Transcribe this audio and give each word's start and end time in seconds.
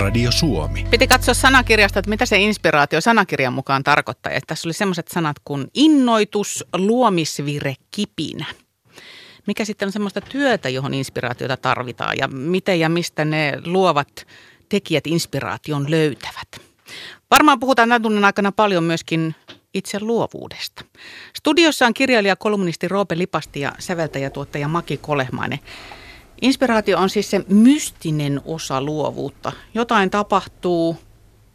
Radio 0.00 0.32
Suomi. 0.32 0.86
Piti 0.90 1.06
katsoa 1.06 1.34
sanakirjasta, 1.34 1.98
että 1.98 2.08
mitä 2.08 2.26
se 2.26 2.38
inspiraatio 2.38 3.00
sanakirjan 3.00 3.52
mukaan 3.52 3.84
tarkoittaa. 3.84 4.32
Että 4.32 4.46
tässä 4.46 4.68
oli 4.68 4.72
sellaiset 4.72 5.08
sanat 5.08 5.36
kuin 5.44 5.68
innoitus, 5.74 6.64
luomisvire, 6.76 7.74
kipinä. 7.90 8.46
Mikä 9.46 9.64
sitten 9.64 9.88
on 9.88 9.92
semmoista 9.92 10.20
työtä, 10.20 10.68
johon 10.68 10.94
inspiraatiota 10.94 11.56
tarvitaan 11.56 12.18
ja 12.18 12.28
miten 12.28 12.80
ja 12.80 12.88
mistä 12.88 13.24
ne 13.24 13.58
luovat 13.64 14.26
tekijät 14.68 15.06
inspiraation 15.06 15.90
löytävät. 15.90 16.48
Varmaan 17.30 17.60
puhutaan 17.60 17.88
tämän 17.88 18.02
tunnin 18.02 18.24
aikana 18.24 18.52
paljon 18.52 18.84
myöskin 18.84 19.34
itse 19.74 20.00
luovuudesta. 20.00 20.84
Studiossa 21.36 21.86
on 21.86 21.94
kirjailija, 21.94 22.36
kolumnisti 22.36 22.88
Roope 22.88 23.18
Lipasti 23.18 23.60
ja 23.60 23.72
säveltäjä, 23.78 24.30
tuottaja 24.30 24.68
Maki 24.68 24.96
Kolehmainen. 24.96 25.58
Inspiraatio 26.40 26.98
on 26.98 27.10
siis 27.10 27.30
se 27.30 27.44
mystinen 27.48 28.40
osa 28.44 28.82
luovuutta. 28.82 29.52
Jotain 29.74 30.10
tapahtuu, 30.10 30.96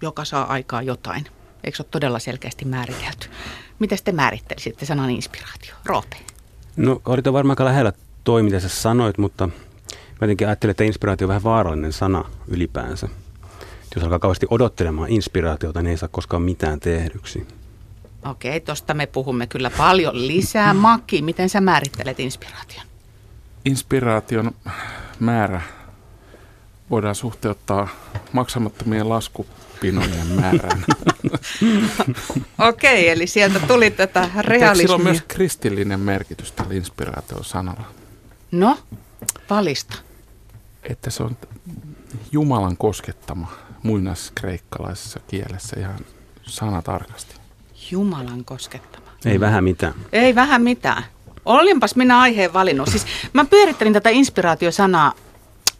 joka 0.01 0.25
saa 0.25 0.45
aikaa 0.45 0.81
jotain. 0.81 1.25
Eikö 1.63 1.77
se 1.77 1.83
ole 1.83 1.87
todella 1.91 2.19
selkeästi 2.19 2.65
määritelty? 2.65 3.27
Miten 3.79 3.97
te 4.03 4.11
määrittelisitte 4.11 4.85
sanan 4.85 5.09
inspiraatio? 5.09 5.75
Roope. 5.85 6.17
No 6.75 7.01
olit 7.05 7.25
varmaan 7.25 7.51
aika 7.51 7.65
lähellä 7.65 7.93
toi, 8.23 8.43
mitä 8.43 8.59
sä 8.59 8.69
sanoit, 8.69 9.17
mutta 9.17 9.47
mä 9.47 9.53
jotenkin 10.21 10.47
ajattelin, 10.47 10.71
että 10.71 10.83
inspiraatio 10.83 11.25
on 11.25 11.29
vähän 11.29 11.43
vaarallinen 11.43 11.93
sana 11.93 12.25
ylipäänsä. 12.47 13.09
Jos 13.95 14.03
alkaa 14.03 14.19
kauheasti 14.19 14.47
odottelemaan 14.49 15.09
inspiraatiota, 15.09 15.81
niin 15.81 15.91
ei 15.91 15.97
saa 15.97 16.09
koskaan 16.09 16.41
mitään 16.41 16.79
tehdyksi. 16.79 17.47
Okei, 18.25 18.59
tosta 18.59 18.93
me 18.93 19.07
puhumme 19.07 19.47
kyllä 19.47 19.71
paljon 19.77 20.27
lisää. 20.27 20.73
Maki, 20.73 21.21
miten 21.21 21.49
sä 21.49 21.61
määrittelet 21.61 22.19
inspiraation? 22.19 22.85
Inspiraation 23.65 24.51
määrä 25.19 25.61
voidaan 26.89 27.15
suhteuttaa 27.15 27.87
maksamattomien 28.31 29.09
laskupinojen 29.09 30.27
määrään. 30.27 30.85
Okei, 32.69 33.09
eli 33.09 33.27
sieltä 33.27 33.59
tuli 33.59 33.91
tätä 33.91 34.29
realismia. 34.39 34.75
sillä 34.75 34.95
on 34.95 35.03
myös 35.03 35.23
kristillinen 35.27 35.99
merkitys 35.99 36.51
tällä 36.51 36.73
inspiraatio-sanalla? 36.73 37.85
No, 38.51 38.77
valista. 39.49 39.95
Että 40.83 41.09
se 41.09 41.23
on 41.23 41.37
Jumalan 42.31 42.77
koskettama 42.77 43.51
muinaiskreikkalaisessa 43.83 45.19
kielessä 45.27 45.79
ihan 45.79 45.99
sanatarkasti. 46.43 47.35
Jumalan 47.91 48.45
koskettama. 48.45 49.05
Ei 49.25 49.39
vähän 49.39 49.63
mitään. 49.63 49.93
Ei 50.11 50.35
vähän 50.35 50.61
mitään. 50.61 51.03
Olinpas 51.45 51.95
minä 51.95 52.19
aiheen 52.19 52.53
valinnut. 52.53 52.89
Siis 52.89 53.05
mä 53.33 53.45
pyörittelin 53.45 53.93
tätä 53.93 54.09
inspiraatiosanaa 54.09 55.13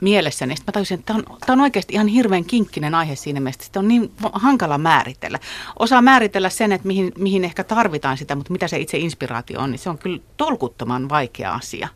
mielessäni. 0.02 0.56
Sitten 0.56 0.72
mä 0.72 0.74
tajusin, 0.74 1.00
että 1.00 1.14
tämä 1.14 1.24
on, 1.30 1.38
tää 1.46 1.54
on 1.54 1.62
oikeasti 1.62 1.94
ihan 1.94 2.08
hirveän 2.08 2.46
kinkkinen 2.46 2.96
aihe 2.96 3.16
siinä 3.16 3.40
mielessä. 3.40 3.58
että 3.58 3.66
Sitä 3.66 3.80
on 3.80 3.88
niin 3.88 4.12
hankala 4.34 4.78
määritellä. 4.78 5.40
Osaa 5.80 6.02
määritellä 6.02 6.50
sen, 6.50 6.72
että 6.72 6.88
mihin, 6.88 7.12
mihin 7.18 7.44
ehkä 7.44 7.64
tarvitaan 7.64 8.18
sitä, 8.18 8.36
mutta 8.36 8.52
mitä 8.52 8.68
se 8.68 8.80
itse 8.80 8.98
inspiraatio 8.98 9.60
on, 9.60 9.72
niin 9.72 9.80
se 9.80 9.90
on 9.90 9.98
kyllä 9.98 10.20
tolkuttoman 10.38 11.10
vaikea 11.10 11.54
asia. 11.54 11.88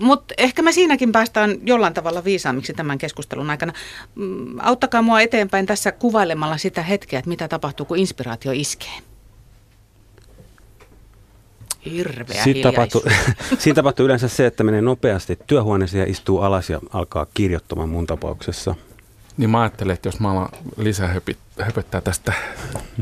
Mutta 0.00 0.34
ehkä 0.38 0.62
me 0.62 0.72
siinäkin 0.72 1.12
päästään 1.12 1.58
jollain 1.62 1.94
tavalla 1.94 2.24
viisaammiksi 2.24 2.72
tämän 2.72 2.98
keskustelun 2.98 3.50
aikana. 3.50 3.72
Mm, 4.14 4.58
Auttakaa 4.62 5.02
mua 5.02 5.20
eteenpäin 5.20 5.66
tässä 5.66 5.92
kuvailemalla 5.92 6.58
sitä 6.58 6.82
hetkeä, 6.82 7.18
että 7.18 7.28
mitä 7.28 7.48
tapahtuu, 7.48 7.86
kun 7.86 7.98
inspiraatio 7.98 8.52
iskee. 8.52 9.13
Hirveä 11.90 12.44
Siitä 12.44 12.72
tapahtuu, 12.72 13.02
hiljaisuus. 13.04 13.60
siinä 13.62 13.74
tapahtuu 13.74 14.04
yleensä 14.04 14.28
se, 14.28 14.46
että 14.46 14.64
menee 14.64 14.80
nopeasti 14.80 15.38
työhuoneeseen 15.46 16.00
ja 16.00 16.10
istuu 16.10 16.40
alas 16.40 16.70
ja 16.70 16.80
alkaa 16.92 17.26
kirjoittamaan 17.34 17.88
mun 17.88 18.06
tapauksessa. 18.06 18.74
Niin 19.36 19.50
mä 19.50 19.60
ajattelen, 19.60 19.94
että 19.94 20.08
jos 20.08 20.20
mä 20.20 20.30
alan 20.30 20.48
lisää 20.76 21.20
höpöttää 21.60 22.00
tästä 22.00 22.32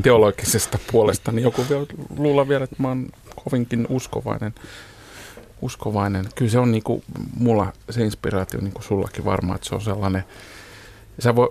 teologisesta 0.01 0.79
puolesta, 0.91 1.31
niin 1.31 1.43
joku 1.43 1.65
voi 1.69 1.85
luulla 2.17 2.47
vielä, 2.47 2.63
että 2.63 2.75
mä 2.79 2.87
oon 2.87 3.09
kovinkin 3.43 3.87
uskovainen. 3.89 4.53
uskovainen. 5.61 6.25
Kyllä 6.35 6.51
se 6.51 6.59
on 6.59 6.71
niinku, 6.71 7.03
mulla 7.37 7.73
se 7.89 8.03
inspiraatio, 8.03 8.61
niin 8.61 8.73
kuin 8.73 8.83
sullakin 8.83 9.25
varmaan, 9.25 9.55
että 9.55 9.69
se 9.69 9.75
on 9.75 9.81
sellainen, 9.81 10.23
sä 11.19 11.35
vo, 11.35 11.49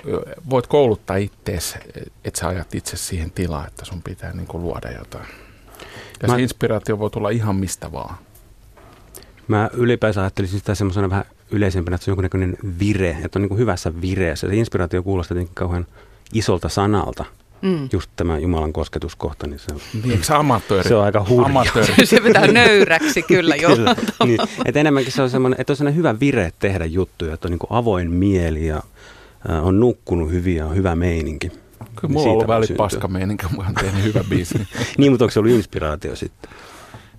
voit 0.51 0.67
kouluttaa 0.67 1.17
ittees, 1.17 1.79
että 2.25 2.41
sä 2.41 2.49
ajat 2.49 2.75
itse 2.75 2.97
siihen 2.97 3.31
tilaan, 3.31 3.67
että 3.67 3.85
sun 3.85 4.03
pitää 4.03 4.33
niinku 4.33 4.59
luoda 4.61 4.91
jotain. 4.91 5.27
Ja 6.23 6.29
Mä- 6.29 6.35
se 6.35 6.43
inspiraatio 6.43 6.99
voi 6.99 7.11
tulla 7.11 7.31
ihan 7.31 7.57
mistä 7.57 7.93
vaan. 7.93 8.15
Mä 9.49 9.71
ylipäänsä 9.73 10.21
ajattelisin 10.21 10.59
sitä 10.59 10.75
semmoisena 10.75 11.11
vähän 11.11 11.25
yleisempänä, 11.51 11.95
että 11.95 12.05
se 12.05 12.11
on 12.11 12.13
jonkunnäköinen 12.13 12.57
vire, 12.81 13.17
että 13.25 13.39
on 13.39 13.43
niin 13.43 13.49
kuin 13.49 13.59
hyvässä 13.59 14.01
vireessä. 14.01 14.49
Se 14.49 14.57
inspiraatio 14.57 15.03
kuulostaa 15.03 15.35
jotenkin 15.37 15.55
kauhean 15.55 15.87
isolta 16.33 16.69
sanalta. 16.69 17.25
Mm. 17.63 17.89
Just 17.93 18.11
tämä 18.17 18.39
Jumalan 18.39 18.73
kosketuskohta, 18.73 19.47
niin 19.47 19.59
se 19.59 19.75
on, 19.75 19.81
Niin, 19.95 20.11
eikö 20.11 20.25
se 20.25 20.35
amatööri? 20.35 20.89
se 20.89 20.95
on 20.95 21.05
aika 21.05 21.27
hurja. 21.29 21.47
Amatööri. 21.47 22.07
Se 22.07 22.21
pitää 22.21 22.47
nöyräksi 22.47 23.23
kyllä 23.23 23.57
jo. 23.57 23.69
Kyllä. 23.77 23.95
niin, 24.25 24.39
että 24.65 24.81
enemmänkin 24.81 25.13
se 25.13 25.23
on 25.23 25.31
semmoinen, 25.31 25.61
että 25.61 25.73
on 25.73 25.77
sellainen 25.77 25.99
hyvä 25.99 26.21
vire 26.21 26.53
tehdä 26.59 26.85
juttuja, 26.85 27.35
että 27.35 27.49
on 27.49 27.51
niin 27.53 27.59
kuin 27.59 27.73
avoin 27.73 28.11
mieli 28.11 28.67
ja 28.67 28.83
on 29.63 29.81
nukkunut 29.81 30.31
hyvin 30.31 30.57
ja 30.57 30.67
on 30.67 30.77
hyvä 30.77 30.97
meininki. 30.97 31.53
Kyllä 31.97 32.13
mulla 32.13 32.27
on 32.27 32.33
ollut 32.33 32.49
välit 32.49 32.67
syntyä. 32.67 32.85
paska 32.85 33.09
meininkä, 33.09 33.49
mä 33.57 33.63
oon 33.63 33.75
tehnyt 33.75 34.05
hyvä 34.05 34.25
biisi. 34.29 34.55
Niin, 34.99 35.13
mutta 35.13 35.25
onko 35.25 35.31
se 35.31 35.39
ollut 35.39 35.53
inspiraatio 35.53 36.17
sitten? 36.17 36.51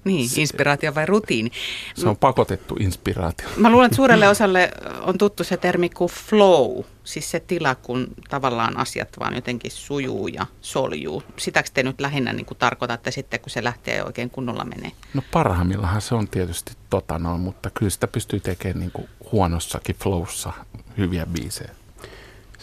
Niin, 0.03 0.29
inspiraatio 0.37 0.95
vai 0.95 1.05
rutiini. 1.05 1.51
Se 1.95 2.09
on 2.09 2.17
pakotettu 2.17 2.75
inspiraatio. 2.79 3.47
Mä 3.57 3.69
luulen, 3.71 3.85
että 3.85 3.95
suurelle 3.95 4.27
osalle 4.27 4.71
on 5.01 5.17
tuttu 5.17 5.43
se 5.43 5.57
termi 5.57 5.89
kuin 5.89 6.11
flow, 6.11 6.83
siis 7.03 7.31
se 7.31 7.39
tila, 7.39 7.75
kun 7.75 8.07
tavallaan 8.29 8.77
asiat 8.77 9.09
vaan 9.19 9.35
jotenkin 9.35 9.71
sujuu 9.71 10.27
ja 10.27 10.45
soljuu. 10.61 11.23
Sitäkö 11.37 11.69
te 11.73 11.83
nyt 11.83 12.01
lähinnä 12.01 12.33
niin 12.33 12.45
kuin 12.45 12.57
tarkoitatte 12.57 13.11
sitten, 13.11 13.39
kun 13.39 13.49
se 13.49 13.63
lähtee 13.63 14.03
oikein 14.03 14.29
kunnolla 14.29 14.65
menee? 14.65 14.91
No 15.13 15.21
parhaimmillaan 15.31 16.01
se 16.01 16.15
on 16.15 16.27
tietysti 16.27 16.73
tota 16.89 17.19
noin, 17.19 17.41
mutta 17.41 17.69
kyllä 17.69 17.89
sitä 17.89 18.07
pystyy 18.07 18.39
tekemään 18.39 18.79
niin 18.79 18.91
kuin 18.91 19.07
huonossakin 19.31 19.95
flowssa 19.95 20.53
hyviä 20.97 21.25
biisejä. 21.25 21.71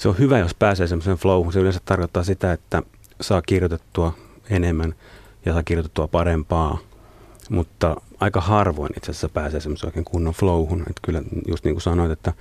Se 0.00 0.08
on 0.08 0.18
hyvä, 0.18 0.38
jos 0.38 0.54
pääsee 0.54 0.86
semmoiseen 0.86 1.16
flowhun. 1.16 1.52
Se 1.52 1.60
yleensä 1.60 1.80
tarkoittaa 1.84 2.24
sitä, 2.24 2.52
että 2.52 2.82
saa 3.20 3.42
kirjoitettua 3.42 4.12
enemmän 4.50 4.94
ja 5.44 5.52
saa 5.52 5.62
kirjoitettua 5.62 6.08
parempaa. 6.08 6.78
Mutta 7.50 7.96
aika 8.20 8.40
harvoin 8.40 8.92
itse 8.96 9.10
asiassa 9.10 9.28
pääsee 9.28 9.60
semmoisen 9.60 9.88
oikein 9.88 10.04
kunnon 10.04 10.34
flowhun. 10.34 10.80
Että 10.80 11.00
kyllä 11.02 11.22
just 11.48 11.64
niin 11.64 11.74
kuin 11.74 11.82
sanoit, 11.82 12.10
että 12.10 12.32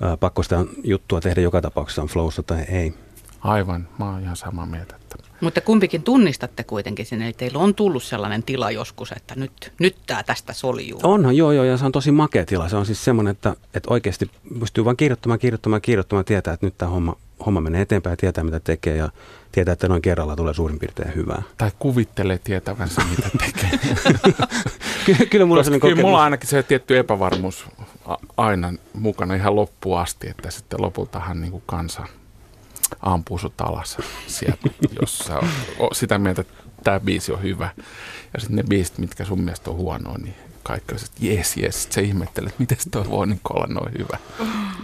ää, 0.00 0.16
pakko 0.16 0.42
sitä 0.42 0.64
juttua 0.84 1.20
tehdä 1.20 1.40
joka 1.40 1.60
tapauksessa 1.60 2.02
on 2.02 2.08
flowssa 2.08 2.42
tai 2.42 2.60
ei. 2.60 2.94
Aivan, 3.40 3.88
mä 3.98 4.10
oon 4.10 4.22
ihan 4.22 4.36
samaa 4.36 4.66
mieltä. 4.66 4.96
Mutta 5.40 5.60
kumpikin 5.60 6.02
tunnistatte 6.02 6.64
kuitenkin 6.64 7.06
sen, 7.06 7.22
eli 7.22 7.32
teillä 7.32 7.58
on 7.58 7.74
tullut 7.74 8.02
sellainen 8.02 8.42
tila 8.42 8.70
joskus, 8.70 9.12
että 9.12 9.34
nyt, 9.34 9.72
nyt 9.78 9.96
tämä 10.06 10.22
tästä 10.22 10.52
soljuu. 10.52 11.00
Onhan, 11.02 11.36
joo, 11.36 11.52
joo, 11.52 11.64
ja 11.64 11.76
se 11.76 11.84
on 11.84 11.92
tosi 11.92 12.10
makea 12.10 12.46
tila. 12.46 12.68
Se 12.68 12.76
on 12.76 12.86
siis 12.86 13.04
semmoinen, 13.04 13.30
että, 13.30 13.56
että 13.74 13.92
oikeasti 13.92 14.30
pystyy 14.60 14.84
vaan 14.84 14.96
kirjoittamaan, 14.96 15.38
kirjoittamaan, 15.38 15.82
kirjoittamaan, 15.82 16.24
tietää, 16.24 16.54
että 16.54 16.66
nyt 16.66 16.78
tämä 16.78 16.90
homma, 16.90 17.16
homma 17.46 17.60
menee 17.60 17.80
eteenpäin 17.80 18.12
ja 18.12 18.16
tietää, 18.16 18.44
mitä 18.44 18.60
tekee 18.60 18.96
ja 18.96 19.10
tietää, 19.52 19.72
että 19.72 19.88
noin 19.88 20.02
kerralla 20.02 20.36
tulee 20.36 20.54
suurin 20.54 20.78
piirtein 20.78 21.14
hyvää. 21.14 21.42
tai 21.58 21.70
kuvittelee 21.78 22.38
tietävänsä, 22.38 23.02
mitä 23.10 23.30
tekee. 23.38 23.70
Kyllä, 25.06 25.26
kyllä 25.30 25.46
mulla 25.46 25.60
on 25.60 25.64
Koska 25.64 25.74
sellainen 25.74 25.80
kyllä 25.80 26.02
mulla 26.02 26.18
on 26.18 26.24
ainakin 26.24 26.48
se 26.48 26.62
tietty 26.62 26.98
epävarmuus 26.98 27.66
aina 28.36 28.72
mukana 28.92 29.34
ihan 29.34 29.56
loppuun 29.56 30.00
asti, 30.00 30.28
että 30.28 30.50
sitten 30.50 30.82
lopultahan 30.82 31.40
niin 31.40 31.50
kuin 31.50 31.62
kansa 31.66 32.06
ampuu 33.00 33.38
sut 33.38 33.60
alas 33.60 33.96
sieltä, 34.26 34.70
jos 35.00 35.18
sä 35.18 35.40
oot 35.78 35.96
sitä 35.96 36.18
mieltä, 36.18 36.40
että 36.40 36.62
tämä 36.84 37.00
biisi 37.00 37.32
on 37.32 37.42
hyvä. 37.42 37.70
Ja 38.34 38.40
sitten 38.40 38.56
ne 38.56 38.62
biisit, 38.62 38.98
mitkä 38.98 39.24
sun 39.24 39.40
mielestä 39.40 39.70
on 39.70 39.76
huonoa, 39.76 40.18
niin 40.18 40.34
kaikki 40.62 40.94
on, 40.94 41.00
että 41.04 41.26
jes, 41.26 41.56
jes. 41.56 41.82
Sitten 41.82 41.94
sä 41.94 42.08
ihmettelet, 42.08 42.48
että 42.48 42.60
miten 42.60 42.78
toi 42.90 43.10
voi 43.10 43.26
niin 43.26 43.40
olla 43.50 43.66
noin 43.66 43.92
hyvä. 43.98 44.18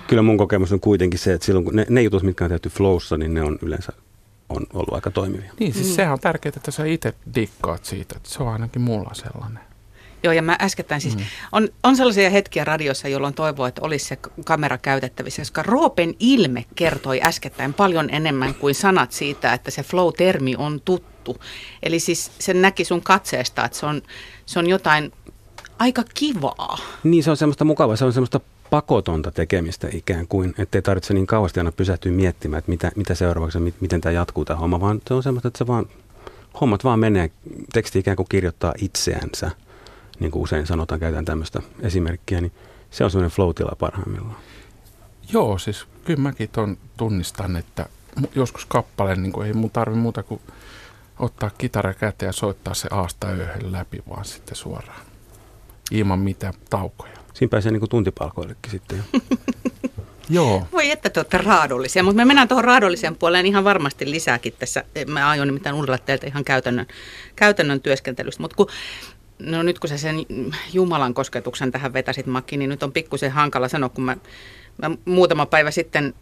Kyllä 0.06 0.23
mun 0.23 0.39
kokemus 0.39 0.73
on 0.73 0.81
kuitenkin 0.81 1.19
se, 1.19 1.33
että 1.33 1.47
silloin 1.47 1.65
kun 1.65 1.77
ne, 1.77 1.87
ne 1.89 2.03
jutut, 2.03 2.23
mitkä 2.23 2.45
on 2.45 2.51
tehty 2.51 2.69
flowssa, 2.69 3.17
niin 3.17 3.35
ne 3.35 3.43
on 3.43 3.59
yleensä 3.62 3.93
on 4.49 4.67
ollut 4.73 4.95
aika 4.95 5.11
toimivia. 5.11 5.53
Niin, 5.61 5.75
siis 5.75 5.87
mm. 5.87 5.93
sehän 5.93 6.12
on 6.12 6.21
tärkeää, 6.21 6.53
että 6.56 6.71
sä 6.71 6.85
itse 6.85 7.15
dikkaat 7.35 7.85
siitä. 7.85 8.15
Että 8.17 8.29
se 8.29 8.43
on 8.43 8.49
ainakin 8.49 8.83
mulla 8.83 9.11
sellainen. 9.15 9.62
Joo, 10.25 10.32
ja 10.32 10.43
mä 10.43 10.56
äskettäin 10.61 11.00
siis, 11.00 11.17
mm. 11.17 11.23
on, 11.53 11.69
on 11.82 11.97
sellaisia 11.97 12.31
hetkiä 12.31 12.65
radiossa, 12.65 13.09
jolloin 13.09 13.35
toivoo, 13.35 13.67
että 13.67 13.82
olisi 13.85 14.05
se 14.06 14.19
kamera 14.44 14.79
käytettävissä, 14.79 15.43
koska 15.43 15.62
Roopen 15.62 16.15
ilme 16.19 16.65
kertoi 16.75 17.21
äskettäin 17.23 17.75
paljon 17.75 18.11
enemmän 18.11 18.55
kuin 18.55 18.75
sanat 18.75 19.12
siitä, 19.12 19.53
että 19.53 19.71
se 19.71 19.82
flow-termi 19.82 20.56
on 20.59 20.81
tuttu. 20.85 21.37
Eli 21.82 22.00
siis 22.00 22.31
sen 22.38 22.62
näki 22.62 22.85
sun 22.85 23.03
katseesta, 23.03 23.65
että 23.65 23.79
se 23.79 23.87
on, 23.87 24.03
se 24.47 24.59
on 24.59 24.69
jotain 24.69 25.12
aika 25.79 26.03
kivaa. 26.15 26.79
Niin 27.05 27.25
se 27.25 27.31
on 27.31 27.37
semmoista 27.37 27.65
mukavaa, 27.65 27.97
se 27.97 28.05
on 28.05 28.12
semmoista 28.12 28.41
pakotonta 28.70 29.31
tekemistä 29.31 29.88
ikään 29.93 30.27
kuin, 30.29 30.55
ettei 30.59 30.82
tarvitse 30.82 31.15
niin 31.15 31.27
kauheasti 31.27 31.61
aina 31.61 31.73
pysähtyä 31.73 32.12
miettimään, 32.12 32.59
että 32.59 32.70
mitä, 32.70 32.93
mitä 32.97 33.15
seuraavaksi, 33.15 33.61
mit, 33.61 33.75
miten 33.81 34.00
tämä 34.00 34.12
jatkuu 34.12 34.44
tämä 34.44 34.59
homma, 34.59 34.81
vaan 34.81 35.00
se 35.09 35.15
on 35.15 35.23
semmoista, 35.23 35.49
että 35.49 35.59
se 35.59 35.67
vaan, 35.67 35.87
hommat 36.61 36.85
vaan 36.85 36.99
menee, 36.99 37.31
teksti 37.73 37.99
ikään 37.99 38.17
kuin 38.17 38.29
kirjoittaa 38.29 38.75
itseänsä, 38.79 39.50
niin 40.21 40.31
kuin 40.31 40.43
usein 40.43 40.67
sanotaan, 40.67 41.01
käytetään 41.01 41.25
tämmöistä 41.25 41.61
esimerkkiä, 41.81 42.41
niin 42.41 42.53
se 42.91 43.05
on 43.05 43.11
semmoinen 43.11 43.37
flow-tila 43.37 43.77
parhaimmillaan. 43.79 44.41
Joo, 45.33 45.59
siis 45.59 45.87
kyllä 46.05 46.21
mäkin 46.21 46.49
ton 46.49 46.79
tunnistan, 46.97 47.57
että 47.57 47.87
joskus 48.35 48.67
kappaleen 48.67 49.23
niin 49.23 49.43
ei 49.45 49.53
mun 49.53 49.71
tarvi 49.71 49.97
muuta 49.97 50.23
kuin 50.23 50.41
ottaa 51.19 51.51
kitara 51.59 51.95
käteen 51.95 52.29
ja 52.29 52.33
soittaa 52.33 52.75
se 52.75 52.89
aasta 52.91 53.33
yöhön 53.33 53.73
läpi 53.73 54.03
vaan 54.09 54.25
sitten 54.25 54.57
suoraan. 54.57 55.01
Ilman 55.91 56.19
mitään 56.19 56.55
taukoja. 56.71 57.13
Siinä 57.35 57.51
pääsee 57.51 57.73
niin 57.73 57.81
kuin 57.81 57.91
tuntipalkoillekin 57.91 58.71
sitten 58.71 58.99
jo. 58.99 59.21
Joo. 60.31 60.67
Voi 60.73 60.91
että 60.91 61.11
te 61.11 61.21
olette 61.21 61.39
raadollisia, 61.39 62.03
mutta 62.03 62.17
me 62.17 62.25
mennään 62.25 62.49
tuohon 62.49 62.65
raadolliseen 62.65 63.17
puoleen 63.17 63.47
ihan 63.47 63.65
varmasti 63.65 64.11
lisääkin 64.11 64.55
tässä. 64.59 64.85
Mä 65.07 65.29
aion 65.29 65.49
nimittäin 65.49 65.77
uudella 65.77 65.99
teiltä 65.99 66.27
ihan 66.27 66.45
käytännön, 66.45 66.87
käytännön 67.37 67.81
työskentelystä, 67.81 68.43
mutta 68.43 68.57
kun 68.57 68.67
No 69.39 69.63
nyt 69.63 69.79
kun 69.79 69.89
sä 69.89 69.99
sen 69.99 70.17
Jumalan 70.73 71.15
kosketuksen 71.15 71.73
tähän 71.73 71.93
vetäsit 71.93 72.27
Makki, 72.27 72.57
niin 72.57 72.71
nyt 72.71 72.83
on 72.83 72.93
pikkusen 72.93 73.31
hankala 73.31 73.69
sanoa, 73.69 73.89
kun 73.89 74.05
mä, 74.05 74.17
mä 74.83 74.97
muutama 75.05 75.47
päivä 75.47 75.71
sitten 75.71 76.15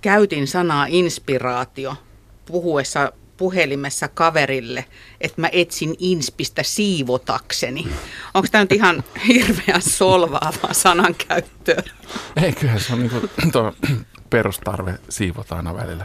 käytin 0.00 0.46
sanaa 0.46 0.86
inspiraatio 0.88 1.96
puhuessa 2.46 3.12
puhelimessa 3.36 4.08
kaverille, 4.08 4.84
että 5.20 5.40
mä 5.40 5.48
etsin 5.52 5.94
inspistä 5.98 6.62
siivotakseni. 6.62 7.88
Onko 8.34 8.48
tämä 8.50 8.64
nyt 8.64 8.72
ihan 8.72 9.04
hirveän 9.28 9.82
solvaavaa 9.82 10.72
sanankäyttöä? 10.72 11.82
Ei, 12.42 12.52
kyllä 12.52 12.78
se 12.78 12.92
on 12.92 12.98
niin 12.98 13.10
kuin, 13.10 13.30
perustarve 14.30 14.94
siivota 15.08 15.56
aina 15.56 15.74
välillä. 15.74 16.04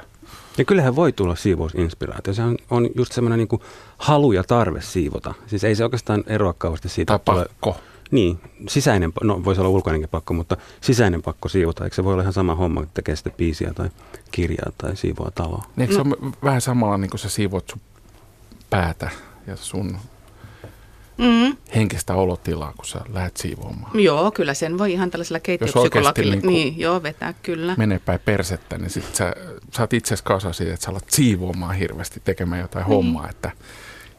Ja 0.58 0.66
kyllähän 0.66 0.96
voi 0.96 1.12
tulla 1.12 1.36
siivousinspiraatio. 1.36 2.34
Se 2.34 2.44
on, 2.44 2.58
on 2.70 2.90
just 2.96 3.12
semmoinen 3.12 3.38
niin 3.38 3.62
halu 3.98 4.32
ja 4.32 4.44
tarve 4.44 4.82
siivota. 4.82 5.34
Siis 5.48 5.64
ei 5.64 5.76
se 5.76 5.84
oikeastaan 5.84 6.24
eroa 6.28 6.54
kauheasti 6.54 6.90
siitä. 6.90 7.20
Tai 7.20 7.20
pakko. 7.36 7.72
Tulee, 7.72 7.84
niin, 8.12 8.40
sisäinen, 8.70 9.14
no 9.24 9.44
voisi 9.46 9.62
olla 9.62 9.70
ulkoinenkin 9.70 10.10
pakko, 10.10 10.34
mutta 10.34 10.58
sisäinen 10.82 11.22
pakko 11.22 11.50
siivota. 11.50 11.84
Eikö 11.84 11.96
se 11.96 12.04
voi 12.04 12.14
olla 12.14 12.24
ihan 12.24 12.34
sama 12.34 12.56
homma, 12.56 12.84
että 12.84 12.94
tekee 12.94 13.16
sitä 13.16 13.30
biisiä 13.30 13.74
tai 13.74 13.90
kirjaa 14.32 14.72
tai 14.78 14.96
siivoa 14.96 15.32
taloa? 15.36 15.64
Eikö 15.78 15.94
no. 15.98 16.04
se 16.04 16.10
ole 16.10 16.34
vähän 16.44 16.62
samalla 16.62 16.98
niin 16.98 17.10
kuin 17.10 17.20
sä 17.20 17.30
siivoat 17.30 17.70
sun 17.70 17.82
päätä 18.70 19.10
ja 19.48 19.56
sun 19.56 19.98
mm. 21.18 21.58
henkistä 21.76 22.14
olotilaa, 22.14 22.74
kun 22.78 22.86
sä 22.86 23.00
lähdet 23.14 23.38
siivoamaan. 23.38 24.00
Joo, 24.00 24.32
kyllä 24.32 24.54
sen 24.54 24.78
voi 24.78 24.92
ihan 24.92 25.12
tällaisella 25.12 25.40
keittiöpsykologilla 25.40 26.14
niin, 26.18 26.42
niin, 26.42 26.80
joo, 26.80 27.04
vetää 27.04 27.34
kyllä. 27.34 27.76
Menee 27.78 28.00
päin 28.00 28.20
persettä, 28.26 28.78
niin 28.78 28.90
sit 28.90 29.16
sä, 29.16 29.36
sä 29.76 29.84
oot 29.84 29.94
itse 29.94 30.16
kasa 30.24 30.54
siitä, 30.54 30.74
että 30.74 30.84
sä 30.86 30.92
alat 30.92 31.10
siivoamaan 31.10 31.76
hirveästi 31.76 32.22
tekemään 32.24 32.62
jotain 32.62 32.84
niin. 32.84 32.96
hommaa, 32.96 33.30
että 33.30 33.52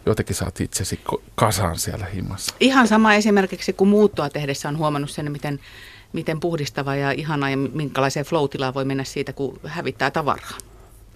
jotenkin 0.06 0.36
saat 0.36 0.60
itsesi 0.60 1.00
kasaan 1.34 1.78
siellä 1.78 2.06
himmassa. 2.06 2.54
Ihan 2.60 2.88
sama 2.88 3.14
esimerkiksi, 3.14 3.72
kun 3.72 3.88
muuttoa 3.88 4.30
tehdessä 4.30 4.68
on 4.68 4.78
huomannut 4.78 5.10
sen, 5.10 5.32
miten, 5.32 5.60
miten 6.12 6.40
puhdistava 6.40 6.94
ja 6.94 7.10
ihana 7.12 7.50
ja 7.50 7.56
minkälaiseen 7.56 8.26
flow 8.26 8.48
voi 8.74 8.84
mennä 8.84 9.04
siitä, 9.04 9.32
kun 9.32 9.60
hävittää 9.64 10.10
tavaraa 10.10 10.58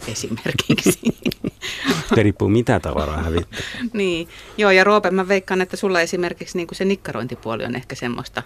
esimerkiksi. 0.08 1.00
Se 2.14 2.23
riippuu 2.23 2.49
mitä 2.49 2.81
tavaraa 2.81 3.23
hävittää. 3.23 3.61
niin, 3.93 4.29
joo 4.56 4.70
ja 4.70 4.85
Roope, 4.85 5.11
mä 5.11 5.29
veikkaan, 5.29 5.61
että 5.61 5.76
sulla 5.76 6.00
esimerkiksi 6.00 6.56
niin 6.56 6.67
kuin 6.67 6.76
se 6.76 6.85
nikkarointipuoli 6.85 7.64
on 7.64 7.76
ehkä 7.76 7.94
semmoista 7.94 8.43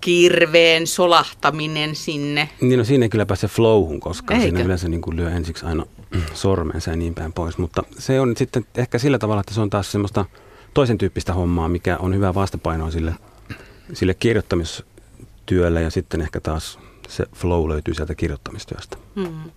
kirveen 0.00 0.86
solahtaminen 0.86 1.94
sinne. 1.94 2.48
Niin 2.60 2.78
no 2.78 2.84
siinä 2.84 3.04
ei 3.04 3.08
kyllä 3.08 3.26
pääse 3.26 3.48
flowhun 3.48 4.00
koskaan. 4.00 4.40
Eikö? 4.40 4.50
Siinä 4.50 4.64
yleensä 4.64 4.88
niin 4.88 5.02
kuin 5.02 5.16
lyö 5.16 5.30
ensiksi 5.30 5.66
aina 5.66 5.86
sormensa 6.34 6.90
ja 6.90 6.96
niin 6.96 7.14
päin 7.14 7.32
pois. 7.32 7.58
Mutta 7.58 7.82
se 7.98 8.20
on 8.20 8.36
sitten 8.36 8.66
ehkä 8.74 8.98
sillä 8.98 9.18
tavalla, 9.18 9.40
että 9.40 9.54
se 9.54 9.60
on 9.60 9.70
taas 9.70 9.92
semmoista 9.92 10.24
toisen 10.74 10.98
tyyppistä 10.98 11.32
hommaa, 11.34 11.68
mikä 11.68 11.96
on 11.96 12.14
hyvä 12.14 12.34
vastapainoa 12.34 12.90
sille, 12.90 13.14
sille 13.92 14.14
kirjoittamistyölle 14.14 15.82
ja 15.82 15.90
sitten 15.90 16.20
ehkä 16.20 16.40
taas 16.40 16.78
se 17.08 17.26
flow 17.34 17.68
löytyy 17.68 17.94
sieltä 17.94 18.14
kirjoittamistyöstä. 18.14 18.96
Hmm. 19.16 19.50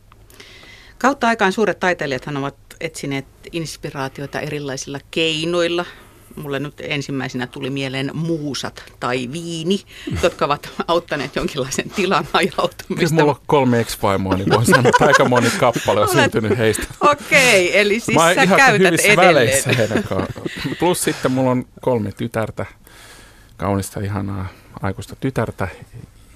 Kautta 1.05 1.27
aikaan 1.27 1.53
suuret 1.53 1.79
taiteilijathan 1.79 2.37
ovat 2.37 2.55
etsineet 2.79 3.25
inspiraatiota 3.51 4.39
erilaisilla 4.39 4.99
keinoilla. 5.11 5.85
Mulle 6.35 6.59
nyt 6.59 6.73
ensimmäisenä 6.79 7.47
tuli 7.47 7.69
mieleen 7.69 8.11
muusat 8.13 8.83
tai 8.99 9.29
viini, 9.31 9.79
jotka 10.23 10.45
ovat 10.45 10.69
auttaneet 10.87 11.35
jonkinlaisen 11.35 11.89
tilan 11.89 12.27
ajautumista. 12.33 12.95
Kyllä 12.95 13.09
mulla 13.11 13.31
on 13.31 13.39
kolme 13.47 13.79
ex 13.79 13.97
niin 14.37 14.49
voin 14.49 14.65
sanoa, 14.65 14.89
että 14.89 15.05
aika 15.05 15.25
moni 15.25 15.49
kappale 15.59 16.01
on 16.01 16.09
syntynyt 16.09 16.57
heistä. 16.57 16.83
Okei, 17.01 17.67
okay, 17.69 17.79
eli 17.81 17.99
siis 17.99 18.17
Mä 18.17 18.33
sä 18.35 18.43
ihan 18.43 18.57
käytät 18.57 18.99
edelleen. 18.99 19.63
Plus 20.79 21.03
sitten 21.03 21.31
mulla 21.31 21.51
on 21.51 21.65
kolme 21.81 22.11
tytärtä, 22.11 22.65
kaunista, 23.57 23.99
ihanaa 23.99 24.47
aikuista 24.81 25.15
tytärtä, 25.19 25.67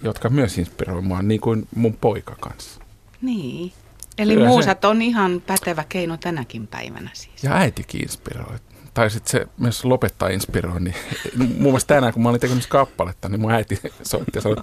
jotka 0.03 0.29
myös 0.29 0.57
inspiroi 0.57 1.01
mua, 1.01 1.21
niin 1.21 1.41
kuin 1.41 1.67
mun 1.75 1.97
poika 1.97 2.35
kanssa. 2.39 2.81
Niin. 3.21 3.73
Eli 4.19 4.33
Kyllä 4.33 4.47
muusat 4.47 4.81
se... 4.81 4.87
on 4.87 5.01
ihan 5.01 5.43
pätevä 5.47 5.83
keino 5.89 6.17
tänäkin 6.17 6.67
päivänä 6.67 7.09
siis. 7.13 7.43
Ja 7.43 7.53
äitikin 7.53 8.01
inspiroi. 8.01 8.55
Tai 8.93 9.09
sitten 9.09 9.31
se 9.31 9.47
myös 9.57 9.85
lopettaa 9.85 10.29
inspiroinnin. 10.29 10.95
Muun 11.37 11.73
muassa 11.73 11.87
tänään, 11.87 12.13
kun 12.13 12.23
mä 12.23 12.29
olin 12.29 12.41
tekemässä 12.41 12.69
kappaletta, 12.69 13.29
niin 13.29 13.41
mun 13.41 13.51
äiti 13.51 13.79
soitti 14.03 14.31
ja 14.35 14.41
sanoi, 14.41 14.57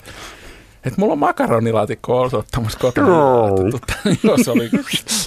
että 0.85 1.01
mulla 1.01 1.13
on 1.13 1.19
makaronilaatikko 1.19 2.21
osoittamassa 2.21 2.79
kotona. 2.79 3.09
Joo, 4.23 4.39
se 4.45 4.51
oli 4.51 4.71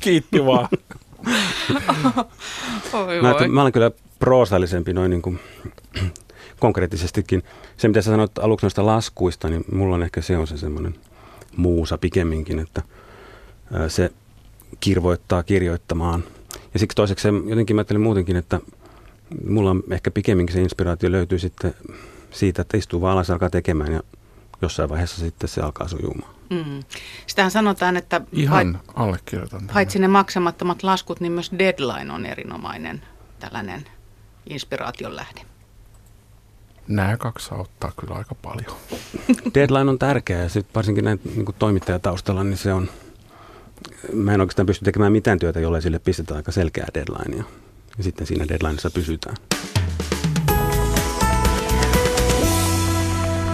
kiitti 0.02 0.46
vaan. 0.46 0.68
Oi 2.94 3.22
mä, 3.22 3.36
mä 3.48 3.62
olen 3.62 3.74
kyllä 3.74 3.92
proosallisempi 4.20 4.94
noin 4.94 5.12
niin 5.12 5.22
kuin 5.22 5.40
konkreettisestikin. 6.60 7.44
Se, 7.78 7.88
mitä 7.88 8.02
sä 8.02 8.12
sanoit 8.12 8.38
aluksi 8.38 8.66
noista 8.66 8.86
laskuista, 8.86 9.50
niin 9.50 9.66
mulla 9.72 9.96
on 9.96 10.04
ehkä 10.04 10.22
se 10.22 10.38
on 10.38 10.48
se 10.48 10.58
semmoinen 10.58 10.96
muusa 11.58 11.98
pikemminkin, 11.98 12.60
että– 12.60 12.82
se 13.88 14.12
kirvoittaa 14.80 15.44
kirjoittamaan. 15.44 16.24
Ja 16.74 16.80
siksi 16.80 16.96
toiseksi 16.96 17.24
se, 17.24 17.30
jotenkin 17.50 17.76
mä 17.76 17.80
ajattelin 17.80 18.02
muutenkin, 18.02 18.36
että 18.36 18.60
mulla 19.48 19.70
on 19.70 19.84
ehkä 19.92 20.12
pikemminkin 20.12 20.54
se 20.54 20.62
inspiraatio 20.62 21.12
löytyy 21.12 21.40
sitten 21.40 21.76
siitä, 22.32 22.62
että 22.62 22.78
istuu 22.78 23.02
vaan 23.02 23.14
alas 23.14 23.30
alkaa 23.30 23.50
tekemään 23.50 23.94
ja 23.94 24.02
jossain 24.62 24.90
vaiheessa 24.90 25.22
sitten 25.22 25.50
se 25.50 25.62
alkaa 25.62 25.88
sujumaan. 25.88 26.34
Mm. 26.50 26.84
Sitähän 27.28 27.52
sanotaan, 27.52 27.98
että 27.98 28.22
Ihan 28.32 28.80
allekirjoitan 28.96 29.62
paitsi 29.74 30.00
ne 30.00 30.08
maksamattomat 30.08 30.84
laskut, 30.84 31.20
niin 31.20 31.32
myös 31.32 31.52
deadline 31.60 32.14
on 32.14 32.26
erinomainen 32.26 33.02
tällainen 33.40 33.86
inspiraation 34.50 35.16
lähde. 35.16 35.42
Nämä 36.88 37.18
kaksi 37.18 37.50
auttaa 37.52 37.92
kyllä 38.00 38.16
aika 38.16 38.36
paljon. 38.36 38.78
Deadline 39.54 39.90
on 39.90 40.00
tärkeä 40.00 40.44
ja 40.44 40.50
sitten 40.50 40.76
varsinkin 40.76 41.06
näin 41.06 41.22
niin 41.36 41.46
toimittajataustalla, 41.60 42.44
niin 42.44 42.58
se 42.58 42.74
on– 42.74 42.90
mä 44.14 44.34
en 44.34 44.42
oikeastaan 44.42 44.66
pysty 44.66 44.86
tekemään 44.86 45.12
mitään 45.12 45.40
työtä, 45.40 45.60
jolle 45.60 45.82
sille 45.82 46.00
pistetään 46.00 46.38
aika 46.38 46.52
selkeää 46.52 46.88
deadlinea. 46.94 47.44
Ja 47.98 48.04
sitten 48.04 48.28
siinä 48.28 48.48
deadlineissa 48.48 48.90
pysytään. 48.92 49.36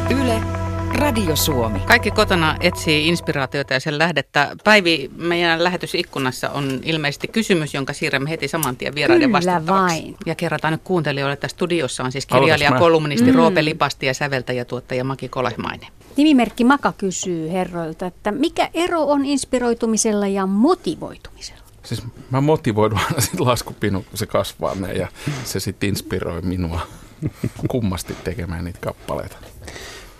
Yle 0.09 0.64
Radio 0.95 1.35
Suomi. 1.35 1.79
Kaikki 1.79 2.11
kotona 2.11 2.57
etsii 2.59 3.07
inspiraatiota 3.07 3.73
ja 3.73 3.79
sen 3.79 3.97
lähdettä. 3.97 4.55
Päivi, 4.63 5.11
meidän 5.17 5.63
lähetysikkunassa 5.63 6.49
on 6.49 6.79
ilmeisesti 6.83 7.27
kysymys, 7.27 7.73
jonka 7.73 7.93
siirrämme 7.93 8.29
heti 8.29 8.47
saman 8.47 8.77
tien 8.77 8.95
vieraiden 8.95 9.29
Kyllä 9.29 9.37
vastattavaksi. 9.37 10.01
Vain. 10.01 10.15
Ja 10.25 10.35
kerrotaan 10.35 10.71
nyt 10.71 10.81
kuuntelijoille, 10.83 11.33
että 11.33 11.47
studiossa 11.47 12.03
on 12.03 12.11
siis 12.11 12.25
kirjailija, 12.25 12.71
kolumnisti 12.71 13.31
mm. 13.31 13.37
Roope 13.37 13.65
Lipasti 13.65 14.05
ja 14.05 14.13
säveltäjä, 14.13 14.65
tuottaja 14.65 15.03
Maki 15.03 15.29
Kolehmainen. 15.29 15.87
Nimimerkki 16.17 16.63
Maka 16.63 16.93
kysyy 16.97 17.51
herroilta, 17.51 18.05
että 18.05 18.31
mikä 18.31 18.69
ero 18.73 19.03
on 19.03 19.25
inspiroitumisella 19.25 20.27
ja 20.27 20.45
motivoitumisella? 20.45 21.61
Siis 21.83 22.03
mä 22.31 22.41
motivoidun 22.41 22.99
aina 22.99 23.21
sitten 23.21 23.45
laskupinu, 23.45 24.05
kun 24.09 24.17
se 24.17 24.25
kasvaa 24.25 24.75
ne 24.75 24.93
ja 24.93 25.07
se 25.43 25.59
sitten 25.59 25.89
inspiroi 25.89 26.41
minua 26.41 26.81
kummasti 27.67 28.15
tekemään 28.23 28.65
niitä 28.65 28.79
kappaleita. 28.81 29.37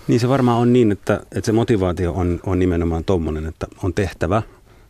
Niin 0.08 0.20
se 0.20 0.30
varmaan 0.30 0.60
on 0.60 0.74
niin, 0.74 0.92
että, 0.92 1.22
että 1.32 1.46
se 1.46 1.52
motivaatio 1.52 2.14
on, 2.14 2.40
on 2.46 2.60
nimenomaan 2.60 3.04
tuommoinen, 3.04 3.46
että 3.46 3.68
on 3.84 3.94
tehtävä, 3.94 4.42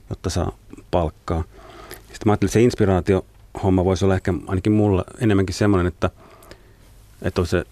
jotta 0.09 0.29
saa 0.29 0.57
palkkaa. 0.91 1.43
Sitten 1.89 2.21
mä 2.25 2.31
ajattelin, 2.31 2.49
että 2.49 2.53
se 2.53 2.61
inspiraatio-homma 2.61 3.85
voisi 3.85 4.05
olla 4.05 4.15
ehkä 4.15 4.33
ainakin 4.47 4.73
mulla 4.73 5.03
enemmänkin 5.19 5.55
semmoinen, 5.55 5.87
että, 5.87 6.09
että 7.21 7.41
on 7.41 7.47
se 7.47 7.65